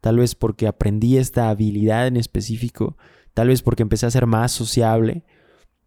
tal 0.00 0.18
vez 0.18 0.34
porque 0.34 0.66
aprendí 0.66 1.18
esta 1.18 1.48
habilidad 1.48 2.06
en 2.06 2.16
específico, 2.16 2.96
tal 3.32 3.48
vez 3.48 3.62
porque 3.62 3.82
empecé 3.82 4.06
a 4.06 4.10
ser 4.10 4.26
más 4.26 4.52
sociable, 4.52 5.24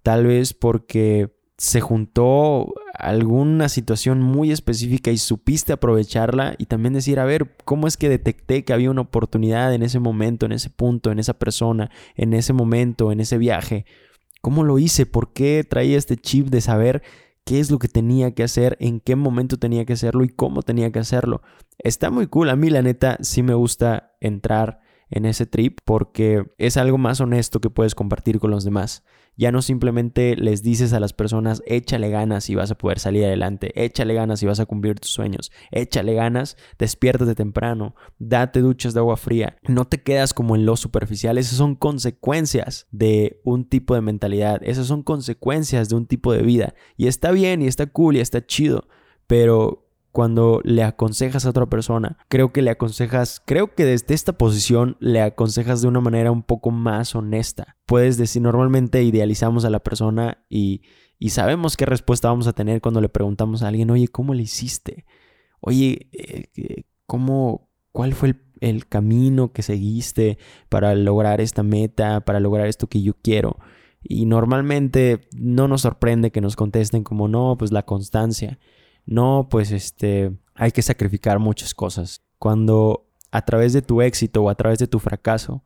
tal 0.03 0.25
vez 0.25 0.53
porque 0.53 1.36
se 1.57 1.81
juntó 1.81 2.73
alguna 2.93 3.67
situación 3.67 4.21
muy 4.21 4.51
específica 4.51 5.09
y 5.09 5.17
supiste 5.17 5.73
aprovecharla 5.73 6.55
y 6.59 6.67
también 6.67 6.93
decir, 6.93 7.19
a 7.19 7.25
ver, 7.25 7.55
¿cómo 7.65 7.87
es 7.87 7.97
que 7.97 8.09
detecté 8.09 8.63
que 8.63 8.73
había 8.73 8.91
una 8.91 9.01
oportunidad 9.01 9.73
en 9.73 9.81
ese 9.81 9.99
momento, 9.99 10.45
en 10.45 10.51
ese 10.51 10.69
punto, 10.69 11.11
en 11.11 11.17
esa 11.17 11.33
persona, 11.33 11.89
en 12.15 12.33
ese 12.33 12.53
momento, 12.53 13.11
en 13.11 13.21
ese 13.21 13.39
viaje? 13.39 13.85
¿Cómo 14.41 14.63
lo 14.63 14.77
hice? 14.77 15.07
¿Por 15.07 15.33
qué 15.33 15.63
traía 15.67 15.97
este 15.97 16.15
chip 16.15 16.47
de 16.49 16.61
saber 16.61 17.01
qué 17.43 17.59
es 17.59 17.71
lo 17.71 17.79
que 17.79 17.87
tenía 17.87 18.35
que 18.35 18.43
hacer, 18.43 18.77
en 18.79 18.99
qué 18.99 19.15
momento 19.15 19.57
tenía 19.57 19.83
que 19.85 19.93
hacerlo 19.93 20.23
y 20.23 20.29
cómo 20.29 20.61
tenía 20.61 20.91
que 20.91 20.99
hacerlo? 20.99 21.41
Está 21.79 22.11
muy 22.11 22.27
cool. 22.27 22.51
A 22.51 22.55
mí 22.55 22.69
la 22.69 22.83
neta 22.83 23.17
sí 23.21 23.41
me 23.41 23.55
gusta 23.55 24.15
entrar 24.21 24.81
en 25.09 25.25
ese 25.25 25.47
trip 25.47 25.79
porque 25.85 26.43
es 26.59 26.77
algo 26.77 26.99
más 26.99 27.19
honesto 27.19 27.59
que 27.61 27.71
puedes 27.71 27.95
compartir 27.95 28.39
con 28.39 28.51
los 28.51 28.63
demás. 28.63 29.03
Ya 29.37 29.51
no 29.51 29.61
simplemente 29.61 30.35
les 30.35 30.63
dices 30.63 30.93
a 30.93 30.99
las 30.99 31.13
personas, 31.13 31.61
échale 31.65 32.09
ganas 32.09 32.49
y 32.49 32.55
vas 32.55 32.71
a 32.71 32.77
poder 32.77 32.99
salir 32.99 33.23
adelante, 33.23 33.71
échale 33.83 34.13
ganas 34.13 34.41
y 34.43 34.47
vas 34.47 34.59
a 34.59 34.65
cumplir 34.65 34.99
tus 34.99 35.11
sueños, 35.11 35.51
échale 35.71 36.13
ganas, 36.15 36.57
despiértate 36.77 37.35
temprano, 37.35 37.95
date 38.17 38.61
duchas 38.61 38.93
de 38.93 38.99
agua 38.99 39.15
fría, 39.15 39.57
no 39.67 39.85
te 39.85 40.01
quedas 40.01 40.33
como 40.33 40.55
en 40.55 40.65
lo 40.65 40.75
superficial, 40.75 41.37
esas 41.37 41.57
son 41.57 41.75
consecuencias 41.75 42.87
de 42.91 43.39
un 43.43 43.65
tipo 43.65 43.95
de 43.95 44.01
mentalidad, 44.01 44.59
esas 44.63 44.87
son 44.87 45.03
consecuencias 45.03 45.87
de 45.87 45.95
un 45.95 46.07
tipo 46.07 46.33
de 46.33 46.41
vida. 46.41 46.73
Y 46.97 47.07
está 47.07 47.31
bien 47.31 47.61
y 47.61 47.67
está 47.67 47.85
cool 47.87 48.17
y 48.17 48.19
está 48.19 48.45
chido, 48.45 48.87
pero 49.27 49.86
cuando 50.17 50.61
le 50.63 50.81
aconsejas 50.81 51.45
a 51.45 51.51
otra 51.51 51.67
persona. 51.67 52.17
Creo 52.27 52.51
que 52.51 52.63
le 52.63 52.71
aconsejas, 52.71 53.39
creo 53.45 53.75
que 53.75 53.85
desde 53.85 54.15
esta 54.15 54.33
posición 54.33 54.97
le 54.99 55.21
aconsejas 55.21 55.83
de 55.83 55.89
una 55.89 56.01
manera 56.01 56.31
un 56.31 56.41
poco 56.41 56.71
más 56.71 57.13
honesta. 57.13 57.77
Puedes 57.85 58.17
decir, 58.17 58.41
normalmente 58.41 59.03
idealizamos 59.03 59.63
a 59.63 59.69
la 59.69 59.77
persona 59.77 60.43
y, 60.49 60.81
y 61.19 61.29
sabemos 61.29 61.77
qué 61.77 61.85
respuesta 61.85 62.29
vamos 62.29 62.47
a 62.47 62.53
tener 62.53 62.81
cuando 62.81 62.99
le 62.99 63.09
preguntamos 63.09 63.61
a 63.61 63.67
alguien, 63.67 63.91
oye, 63.91 64.07
¿cómo 64.07 64.33
le 64.33 64.41
hiciste? 64.41 65.05
Oye, 65.59 66.09
eh, 66.13 66.85
¿cómo, 67.05 67.69
cuál 67.91 68.15
fue 68.15 68.29
el, 68.29 68.41
el 68.59 68.87
camino 68.87 69.53
que 69.53 69.61
seguiste 69.61 70.39
para 70.67 70.95
lograr 70.95 71.41
esta 71.41 71.61
meta, 71.61 72.21
para 72.21 72.39
lograr 72.39 72.65
esto 72.65 72.87
que 72.87 73.03
yo 73.03 73.13
quiero? 73.21 73.59
Y 74.01 74.25
normalmente 74.25 75.27
no 75.35 75.67
nos 75.67 75.81
sorprende 75.81 76.31
que 76.31 76.41
nos 76.41 76.55
contesten 76.55 77.03
como 77.03 77.27
no, 77.27 77.55
pues 77.55 77.71
la 77.71 77.83
constancia 77.83 78.57
no, 79.07 79.47
pues 79.49 79.71
este, 79.71 80.37
hay 80.53 80.71
que 80.71 80.81
sacrificar 80.83 81.39
muchas 81.39 81.73
cosas. 81.73 82.21
Cuando 82.37 83.09
a 83.31 83.43
través 83.43 83.73
de 83.73 83.81
tu 83.81 84.01
éxito 84.01 84.43
o 84.43 84.49
a 84.49 84.55
través 84.55 84.79
de 84.79 84.87
tu 84.87 84.99
fracaso 84.99 85.63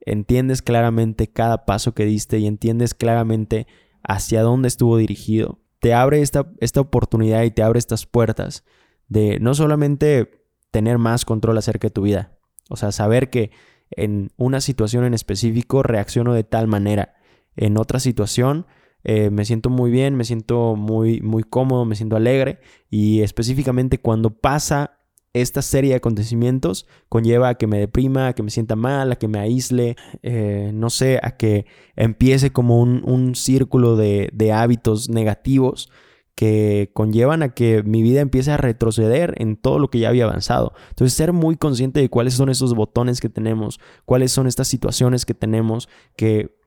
entiendes 0.00 0.62
claramente 0.62 1.30
cada 1.30 1.66
paso 1.66 1.94
que 1.94 2.06
diste 2.06 2.38
y 2.38 2.46
entiendes 2.46 2.94
claramente 2.94 3.66
hacia 4.02 4.42
dónde 4.42 4.68
estuvo 4.68 4.96
dirigido, 4.96 5.60
te 5.80 5.92
abre 5.92 6.22
esta, 6.22 6.50
esta 6.60 6.80
oportunidad 6.80 7.42
y 7.42 7.50
te 7.50 7.62
abre 7.62 7.78
estas 7.78 8.06
puertas 8.06 8.64
de 9.06 9.38
no 9.38 9.54
solamente 9.54 10.46
tener 10.70 10.98
más 10.98 11.24
control 11.24 11.58
acerca 11.58 11.88
de 11.88 11.92
tu 11.92 12.02
vida, 12.02 12.38
o 12.70 12.76
sea, 12.76 12.90
saber 12.90 13.30
que 13.30 13.50
en 13.90 14.30
una 14.36 14.60
situación 14.60 15.04
en 15.04 15.14
específico 15.14 15.82
reacciono 15.82 16.32
de 16.32 16.44
tal 16.44 16.68
manera, 16.68 17.14
en 17.54 17.76
otra 17.76 18.00
situación 18.00 18.66
eh, 19.04 19.30
me 19.30 19.44
siento 19.44 19.70
muy 19.70 19.90
bien, 19.90 20.16
me 20.16 20.24
siento 20.24 20.76
muy, 20.76 21.20
muy 21.20 21.42
cómodo, 21.42 21.84
me 21.84 21.96
siento 21.96 22.16
alegre 22.16 22.60
y 22.90 23.20
específicamente 23.22 23.98
cuando 23.98 24.30
pasa 24.30 24.98
esta 25.34 25.62
serie 25.62 25.90
de 25.90 25.96
acontecimientos 25.96 26.86
conlleva 27.08 27.50
a 27.50 27.54
que 27.54 27.66
me 27.66 27.78
deprima, 27.78 28.28
a 28.28 28.32
que 28.34 28.42
me 28.42 28.50
sienta 28.50 28.76
mal, 28.76 29.12
a 29.12 29.16
que 29.16 29.28
me 29.28 29.38
aísle, 29.38 29.96
eh, 30.22 30.70
no 30.74 30.90
sé, 30.90 31.20
a 31.22 31.36
que 31.36 31.66
empiece 31.96 32.50
como 32.50 32.80
un, 32.80 33.34
círculo 33.34 33.96
de, 33.96 34.30
de, 34.32 34.52
hábitos 34.52 35.10
negativos 35.10 35.90
que 36.34 36.90
conllevan 36.94 37.42
a 37.42 37.48
que 37.50 37.82
mi 37.82 38.02
vida 38.02 38.20
empiece 38.20 38.52
a 38.52 38.56
retroceder 38.56 39.34
en 39.38 39.56
todo 39.56 39.78
lo 39.78 39.90
que 39.90 39.98
ya 39.98 40.08
había 40.08 40.24
avanzado. 40.24 40.72
Entonces, 40.90 41.12
ser 41.16 41.32
muy 41.32 41.56
consciente 41.56 42.00
de 42.00 42.08
cuáles 42.08 42.34
son 42.34 42.48
esos 42.48 42.74
botones 42.74 43.20
que 43.20 43.28
tenemos, 43.28 43.80
cuáles 44.04 44.32
son 44.32 44.46
estas 44.46 44.68
situaciones 44.68 45.26
que 45.26 45.34
tenemos 45.34 45.88
que 46.16 46.57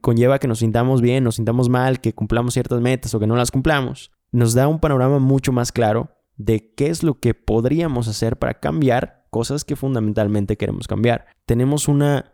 conlleva 0.00 0.38
que 0.38 0.48
nos 0.48 0.60
sintamos 0.60 1.00
bien, 1.00 1.24
nos 1.24 1.36
sintamos 1.36 1.68
mal, 1.68 2.00
que 2.00 2.14
cumplamos 2.14 2.54
ciertas 2.54 2.80
metas 2.80 3.14
o 3.14 3.20
que 3.20 3.26
no 3.26 3.36
las 3.36 3.50
cumplamos, 3.50 4.10
nos 4.32 4.54
da 4.54 4.68
un 4.68 4.80
panorama 4.80 5.18
mucho 5.18 5.52
más 5.52 5.72
claro 5.72 6.10
de 6.36 6.72
qué 6.74 6.88
es 6.88 7.02
lo 7.02 7.18
que 7.18 7.34
podríamos 7.34 8.08
hacer 8.08 8.38
para 8.38 8.54
cambiar 8.54 9.26
cosas 9.30 9.64
que 9.64 9.76
fundamentalmente 9.76 10.56
queremos 10.56 10.86
cambiar. 10.86 11.26
Tenemos 11.46 11.88
una 11.88 12.32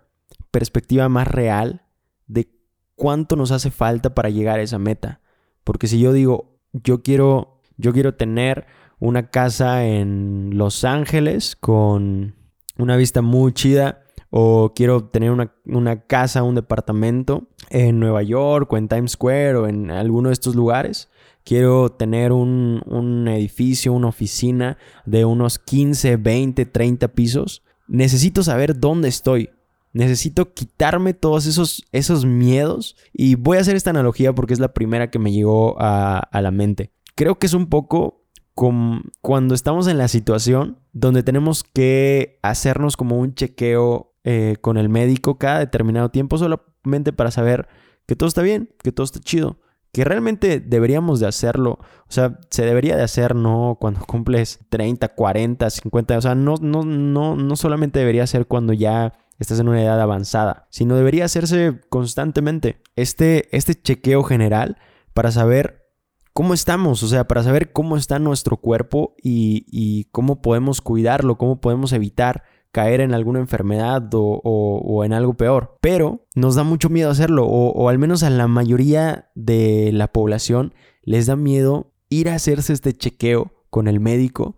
perspectiva 0.51 1.09
más 1.09 1.27
real 1.27 1.83
de 2.27 2.49
cuánto 2.95 3.37
nos 3.37 3.51
hace 3.51 3.71
falta 3.71 4.15
para 4.15 4.31
llegar 4.31 4.59
a 4.59 4.63
esa 4.63 4.79
meta. 4.79 5.21
Porque 5.65 5.87
si 5.89 5.99
yo 5.99 6.13
digo, 6.13 6.61
yo 6.73 7.03
quiero, 7.03 7.61
yo 7.77 7.93
quiero 7.93 8.15
tener 8.15 8.67
una 8.99 9.31
casa 9.31 9.85
en 9.85 10.51
Los 10.55 10.85
Ángeles 10.85 11.57
con 11.57 12.35
una 12.79 12.97
vista 12.97 13.23
muy 13.23 13.53
chida, 13.53 14.04
o 14.37 14.73
quiero 14.75 15.05
tener 15.05 15.31
una, 15.31 15.55
una 15.65 16.01
casa, 16.01 16.43
un 16.43 16.57
departamento 16.57 17.47
en 17.71 18.01
Nueva 18.01 18.25
York 18.25 18.73
o 18.73 18.77
en 18.77 18.89
Times 18.89 19.13
Square 19.13 19.55
o 19.55 19.69
en 19.69 19.93
alguno 19.93 20.31
de 20.31 20.33
estos 20.33 20.57
lugares, 20.57 21.09
quiero 21.45 21.91
tener 21.91 22.33
un, 22.33 23.29
edificio, 23.29 23.93
una 23.93 24.09
oficina 24.09 24.77
de 25.07 25.25
unos 25.25 25.61
15, 25.61 26.17
20, 26.17 26.67
30 26.67 27.09
pisos, 27.09 27.63
necesito 27.87 28.43
saber 28.43 28.81
dónde 28.81 29.09
estoy. 29.09 29.51
Necesito 29.93 30.53
quitarme 30.53 31.15
todos 31.15 31.47
esos, 31.47 31.85
esos 31.93 32.27
miedos. 32.27 32.97
Y 33.13 33.37
voy 33.37 33.59
a 33.59 33.61
hacer 33.61 33.77
esta 33.77 33.91
analogía 33.91 34.33
porque 34.33 34.53
es 34.53 34.59
la 34.59 34.75
primera 34.75 35.11
que 35.11 35.21
me 35.21 35.31
llegó 35.31 35.77
a, 35.79 36.29
la 36.33 36.51
mente. 36.51 36.91
Creo 37.15 37.39
que 37.39 37.47
es 37.47 37.55
un 37.55 37.69
poco 37.69 38.25
como 38.57 39.03
cuando 39.21 39.55
estamos 39.55 39.87
en 39.87 39.99
la 39.99 40.09
situación 40.09 40.81
donde 40.93 41.23
tenemos 41.23 41.63
que 41.63 42.41
hacernos 42.43 42.97
como 42.97 43.21
un 43.21 43.37
chequeo 43.37 44.14
eh, 44.25 44.57
con 44.61 44.77
el 44.77 44.89
médico 44.89 45.39
cada 45.39 45.61
determinado 45.61 46.09
tiempo 46.11 46.39
solamente 46.39 47.13
para 47.13 47.31
saber 47.31 47.69
que 48.07 48.17
todo 48.17 48.29
está 48.29 48.43
bien, 48.43 48.71
que 48.83 48.93
todo 48.93 49.05
está 49.05 49.21
chido 49.21 49.59
que 49.95 50.05
realmente 50.05 50.59
deberíamos 50.59 51.21
de 51.21 51.29
hacerlo. 51.29 51.79
O 52.09 52.13
sea, 52.13 52.41
se 52.51 52.67
debería 52.67 52.97
de 52.97 53.05
hacer 53.05 53.37
no 53.37 53.79
cuando 53.81 54.01
cumples 54.07 54.59
30, 54.69 55.09
40, 55.09 55.71
50. 55.71 56.19
O 56.19 56.21
sea, 56.21 56.35
no, 56.35 56.57
no, 56.61 56.85
no, 56.85 57.37
no 57.37 57.57
solamente 57.57 58.01
debería 58.01 58.27
ser 58.27 58.47
cuando 58.47 58.73
ya 58.73 59.15
estás 59.39 59.61
en 59.61 59.69
una 59.69 59.83
edad 59.83 60.01
avanzada, 60.01 60.67
sino 60.71 60.97
debería 60.97 61.25
hacerse 61.25 61.81
constantemente. 61.89 62.83
Este, 62.97 63.57
este 63.57 63.81
chequeo 63.81 64.25
general 64.25 64.79
para 65.15 65.31
saber 65.31 65.87
cómo 66.33 66.55
estamos, 66.55 67.05
o 67.05 67.09
sea, 67.09 67.29
para 67.29 67.45
saber 67.45 67.73
cómo 67.73 67.97
está 67.97 68.19
nuestro 68.19 68.57
cuerpo 68.57 69.15
y, 69.23 69.65
y 69.69 70.07
cómo 70.07 70.43
podemos 70.43 70.81
cuidarlo, 70.81 71.39
cómo 71.39 71.61
podemos 71.61 71.93
evitar 71.93 72.43
caer 72.75 73.01
en 73.01 73.15
alguna 73.15 73.39
enfermedad 73.39 74.11
o, 74.13 75.03
en 75.05 75.13
algo 75.13 75.35
peor. 75.35 75.79
Pero 75.81 76.27
nos 76.35 76.57
da 76.57 76.65
mucho 76.65 76.91
miedo 76.91 77.09
hacerlo, 77.09 77.47
o, 77.47 77.89
al 77.89 77.99
menos 78.01 78.25
a 78.25 78.31
la 78.31 78.49
mayoría 78.49 79.31
de 79.37 79.91
la 79.93 80.09
población 80.09 80.75
les 81.05 81.27
da 81.27 81.37
miedo 81.37 81.93
ir 82.09 82.29
a 82.29 82.35
hacerse 82.35 82.73
este 82.73 82.93
chequeo 82.93 83.53
con 83.71 83.87
el 83.87 84.01
médico 84.01 84.57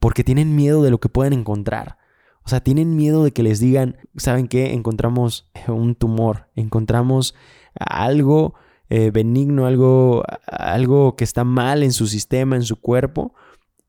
porque 0.00 0.24
tienen 0.24 0.56
miedo 0.56 0.82
de 0.82 0.90
lo 0.90 0.98
que 0.98 1.10
pueden 1.10 1.34
encontrar. 1.34 1.98
O 2.42 2.48
sea, 2.48 2.60
tienen 2.60 2.96
miedo 2.96 3.22
de 3.22 3.32
que 3.32 3.42
les 3.42 3.60
digan, 3.60 3.98
¿saben 4.16 4.48
qué? 4.48 4.72
Encontramos 4.72 5.50
un 5.66 5.94
tumor, 5.94 6.48
encontramos 6.54 7.34
algo 7.78 8.54
eh, 8.88 9.10
benigno, 9.10 9.66
algo, 9.66 10.22
algo 10.46 11.16
que 11.16 11.24
está 11.24 11.44
mal 11.44 11.82
en 11.82 11.92
su 11.92 12.06
sistema, 12.06 12.56
en 12.56 12.62
su 12.62 12.80
cuerpo, 12.80 13.34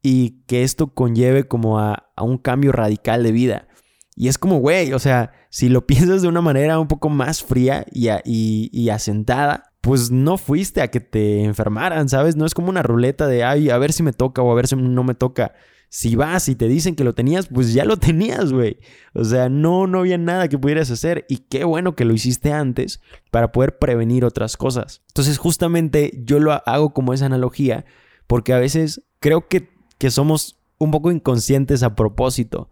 y 0.01 0.41
que 0.47 0.63
esto 0.63 0.93
conlleve 0.93 1.47
como 1.47 1.79
a, 1.79 2.11
a 2.15 2.23
un 2.23 2.37
cambio 2.37 2.71
radical 2.71 3.23
de 3.23 3.31
vida. 3.31 3.67
Y 4.15 4.27
es 4.27 4.37
como, 4.37 4.59
güey, 4.59 4.91
o 4.91 4.99
sea, 4.99 5.31
si 5.49 5.69
lo 5.69 5.87
piensas 5.87 6.21
de 6.21 6.27
una 6.27 6.41
manera 6.41 6.77
un 6.77 6.87
poco 6.87 7.09
más 7.09 7.41
fría 7.43 7.85
y, 7.91 8.09
y, 8.25 8.89
asentada, 8.89 9.71
pues 9.81 10.11
no 10.11 10.37
fuiste 10.37 10.81
a 10.81 10.89
que 10.89 10.99
te 10.99 11.45
enfermaran, 11.45 12.09
¿sabes? 12.09 12.35
No 12.35 12.45
es 12.45 12.53
como 12.53 12.69
una 12.69 12.83
ruleta 12.83 13.27
de, 13.27 13.43
ay, 13.43 13.69
a 13.69 13.77
ver 13.77 13.93
si 13.93 14.03
me 14.03 14.11
toca 14.13 14.41
o 14.41 14.51
a 14.51 14.55
ver 14.55 14.67
si 14.67 14.75
no 14.75 15.03
me 15.03 15.15
toca. 15.15 15.53
Si 15.91 16.15
vas 16.15 16.49
y 16.49 16.55
te 16.55 16.67
dicen 16.67 16.95
que 16.95 17.03
lo 17.03 17.15
tenías, 17.15 17.47
pues 17.47 17.73
ya 17.73 17.85
lo 17.85 17.97
tenías, 17.97 18.51
güey. 18.51 18.77
O 19.13 19.23
sea, 19.23 19.47
no, 19.47 19.87
no 19.87 19.99
había 19.99 20.17
nada 20.17 20.49
que 20.49 20.57
pudieras 20.59 20.91
hacer 20.91 21.25
y 21.29 21.37
qué 21.37 21.63
bueno 21.63 21.95
que 21.95 22.05
lo 22.05 22.13
hiciste 22.13 22.51
antes 22.51 23.01
para 23.31 23.51
poder 23.51 23.79
prevenir 23.79 24.25
otras 24.25 24.57
cosas. 24.57 25.01
Entonces, 25.07 25.37
justamente 25.37 26.11
yo 26.25 26.39
lo 26.39 26.51
hago 26.51 26.93
como 26.93 27.13
esa 27.13 27.25
analogía 27.25 27.85
porque 28.27 28.53
a 28.53 28.59
veces 28.59 29.01
creo 29.19 29.47
que, 29.47 29.69
que 29.99 30.09
somos 30.09 30.59
un 30.79 30.89
poco 30.89 31.11
inconscientes 31.11 31.83
a 31.83 31.93
propósito 31.93 32.71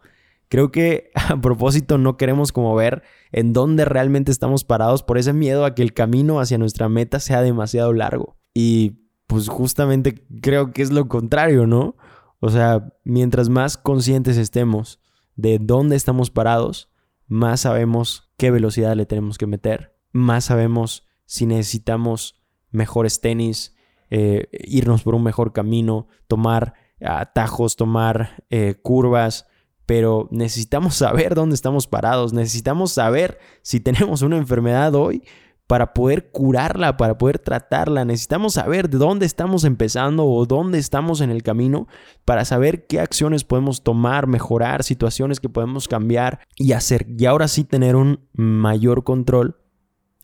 Creo 0.50 0.72
que 0.72 1.12
a 1.16 1.40
propósito 1.40 1.98
no 1.98 2.18
queremos 2.18 2.52
como 2.52 2.76
ver 2.76 3.04
en 3.32 3.54
dónde 3.54 3.86
realmente 3.86 4.32
estamos 4.32 4.64
parados 4.64 5.04
por 5.04 5.18
ese 5.18 5.34
miedo 5.34 5.66
a 5.66 5.76
que 5.76 5.84
el 5.84 5.94
camino 5.94 6.40
hacia 6.40 6.58
nuestra 6.58 6.90
meta 6.90 7.20
sea 7.20 7.42
demasiado 7.42 7.94
largo. 7.94 8.38
Y 8.54 9.02
pues 9.28 9.50
justamente 9.50 10.26
creo 10.42 10.72
que 10.72 10.82
es 10.82 10.92
lo 10.92 11.08
contrario, 11.08 11.68
¿no? 11.68 11.96
O 12.40 12.50
sea, 12.50 12.94
mientras 13.04 13.50
más 13.50 13.78
conscientes 13.78 14.38
estemos 14.38 15.00
de 15.36 15.60
dónde 15.60 15.96
estamos 15.96 16.30
parados, 16.30 16.90
más 17.28 17.62
sabemos 17.62 18.32
qué 18.38 18.52
velocidad 18.52 18.96
le 18.96 19.06
tenemos 19.06 19.38
que 19.38 19.48
meter, 19.48 19.96
más 20.12 20.46
sabemos 20.46 21.06
si 21.26 21.46
necesitamos 21.46 22.42
mejores 22.72 23.20
tenis, 23.20 23.76
eh, 24.10 24.48
irnos 24.52 25.04
por 25.04 25.14
un 25.14 25.24
mejor 25.24 25.52
camino, 25.52 26.08
tomar 26.28 26.76
atajos, 27.02 27.76
tomar 27.76 28.44
eh, 28.50 28.76
curvas, 28.82 29.46
pero 29.86 30.28
necesitamos 30.32 30.96
saber 30.96 31.36
dónde 31.36 31.56
estamos 31.56 31.88
parados, 31.88 32.34
necesitamos 32.34 32.92
saber 32.92 33.40
si 33.62 33.80
tenemos 33.80 34.22
una 34.22 34.38
enfermedad 34.38 34.96
hoy 34.96 35.24
para 35.68 35.94
poder 35.94 36.32
curarla, 36.32 36.96
para 36.96 37.18
poder 37.18 37.40
tratarla. 37.40 38.06
Necesitamos 38.06 38.54
saber 38.54 38.90
de 38.90 38.98
dónde 38.98 39.26
estamos 39.26 39.66
empezando 39.66 40.26
o 40.26 40.46
dónde 40.46 40.80
estamos 40.80 41.20
en 41.20 41.30
el 41.30 41.44
camino 41.44 41.88
para 42.24 42.46
saber 42.46 42.88
qué 42.88 43.02
acciones 43.02 43.44
podemos 43.44 43.84
tomar, 43.84 44.28
mejorar, 44.28 44.84
situaciones 44.84 45.42
que 45.42 45.50
podemos 45.50 45.90
cambiar 45.90 46.40
y 46.56 46.72
hacer. 46.72 47.06
Y 47.18 47.26
ahora 47.26 47.50
sí 47.50 47.66
tener 47.66 47.98
un 47.98 48.28
mayor 48.34 49.04
control 49.04 49.58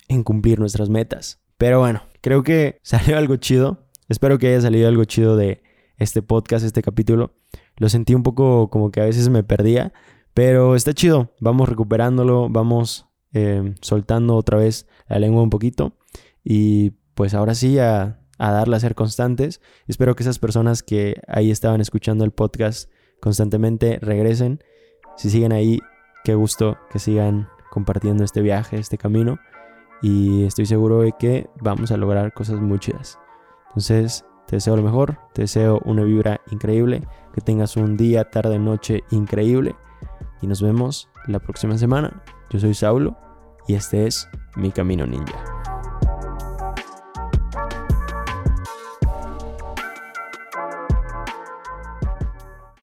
en 0.08 0.24
cumplir 0.24 0.60
nuestras 0.60 0.90
metas. 0.90 1.42
Pero 1.58 1.80
bueno, 1.80 2.04
creo 2.22 2.44
que 2.44 2.80
salió 2.84 3.18
algo 3.18 3.36
chido. 3.36 3.90
Espero 4.08 4.38
que 4.38 4.48
haya 4.48 4.62
salido 4.62 4.88
algo 4.88 5.04
chido 5.06 5.36
de 5.36 5.63
este 6.04 6.22
podcast, 6.22 6.66
este 6.66 6.82
capítulo 6.82 7.34
lo 7.78 7.90
sentí 7.90 8.14
un 8.14 8.24
poco 8.24 8.70
como 8.70 8.92
que 8.92 9.02
a 9.02 9.06
veces 9.06 9.30
me 9.30 9.44
perdía, 9.44 9.94
pero 10.34 10.76
está 10.76 10.94
chido, 10.94 11.34
vamos 11.40 11.70
recuperándolo, 11.70 12.50
vamos 12.50 13.08
eh, 13.34 13.74
soltando 13.82 14.36
otra 14.36 14.58
vez 14.58 14.88
la 15.08 15.20
lengua 15.20 15.42
un 15.42 15.50
poquito 15.50 15.98
y 16.44 16.92
pues 17.16 17.34
ahora 17.34 17.56
sí 17.56 17.80
a, 17.80 18.20
a 18.38 18.52
darle 18.52 18.76
a 18.76 18.80
ser 18.80 18.96
constantes. 18.96 19.62
Espero 19.88 20.16
que 20.16 20.24
esas 20.24 20.40
personas 20.40 20.84
que 20.84 21.22
ahí 21.28 21.52
estaban 21.52 21.82
escuchando 21.82 22.26
el 22.26 22.32
podcast 22.32 22.92
constantemente 23.20 24.00
regresen. 24.02 24.64
Si 25.16 25.30
siguen 25.30 25.52
ahí, 25.54 25.80
qué 26.24 26.36
gusto 26.36 26.78
que 26.92 27.00
sigan 27.00 27.48
compartiendo 27.72 28.24
este 28.24 28.42
viaje, 28.42 28.78
este 28.78 28.98
camino. 28.98 29.40
Y 30.02 30.44
estoy 30.44 30.66
seguro 30.66 31.02
de 31.02 31.14
que 31.18 31.50
vamos 31.62 31.92
a 31.92 31.98
lograr 31.98 32.34
cosas 32.34 32.60
muy 32.60 32.80
chidas. 32.80 33.18
Entonces, 33.70 34.26
te 34.54 34.58
deseo 34.58 34.76
lo 34.76 34.84
mejor, 34.84 35.18
te 35.34 35.42
deseo 35.42 35.82
una 35.84 36.04
vibra 36.04 36.40
increíble, 36.52 37.02
que 37.34 37.42
tengas 37.42 37.76
un 37.76 37.98
día, 37.98 38.30
tarde, 38.30 38.60
noche 38.60 39.04
increíble 39.10 39.76
y 40.44 40.46
nos 40.46 40.62
vemos 40.62 41.10
la 41.26 41.40
próxima 41.40 41.76
semana. 41.76 42.22
Yo 42.52 42.60
soy 42.60 42.76
Saulo 42.76 43.18
y 43.68 43.74
este 43.74 44.06
es 44.06 44.30
Mi 44.56 44.70
Camino 44.70 45.08
Ninja. 45.08 45.53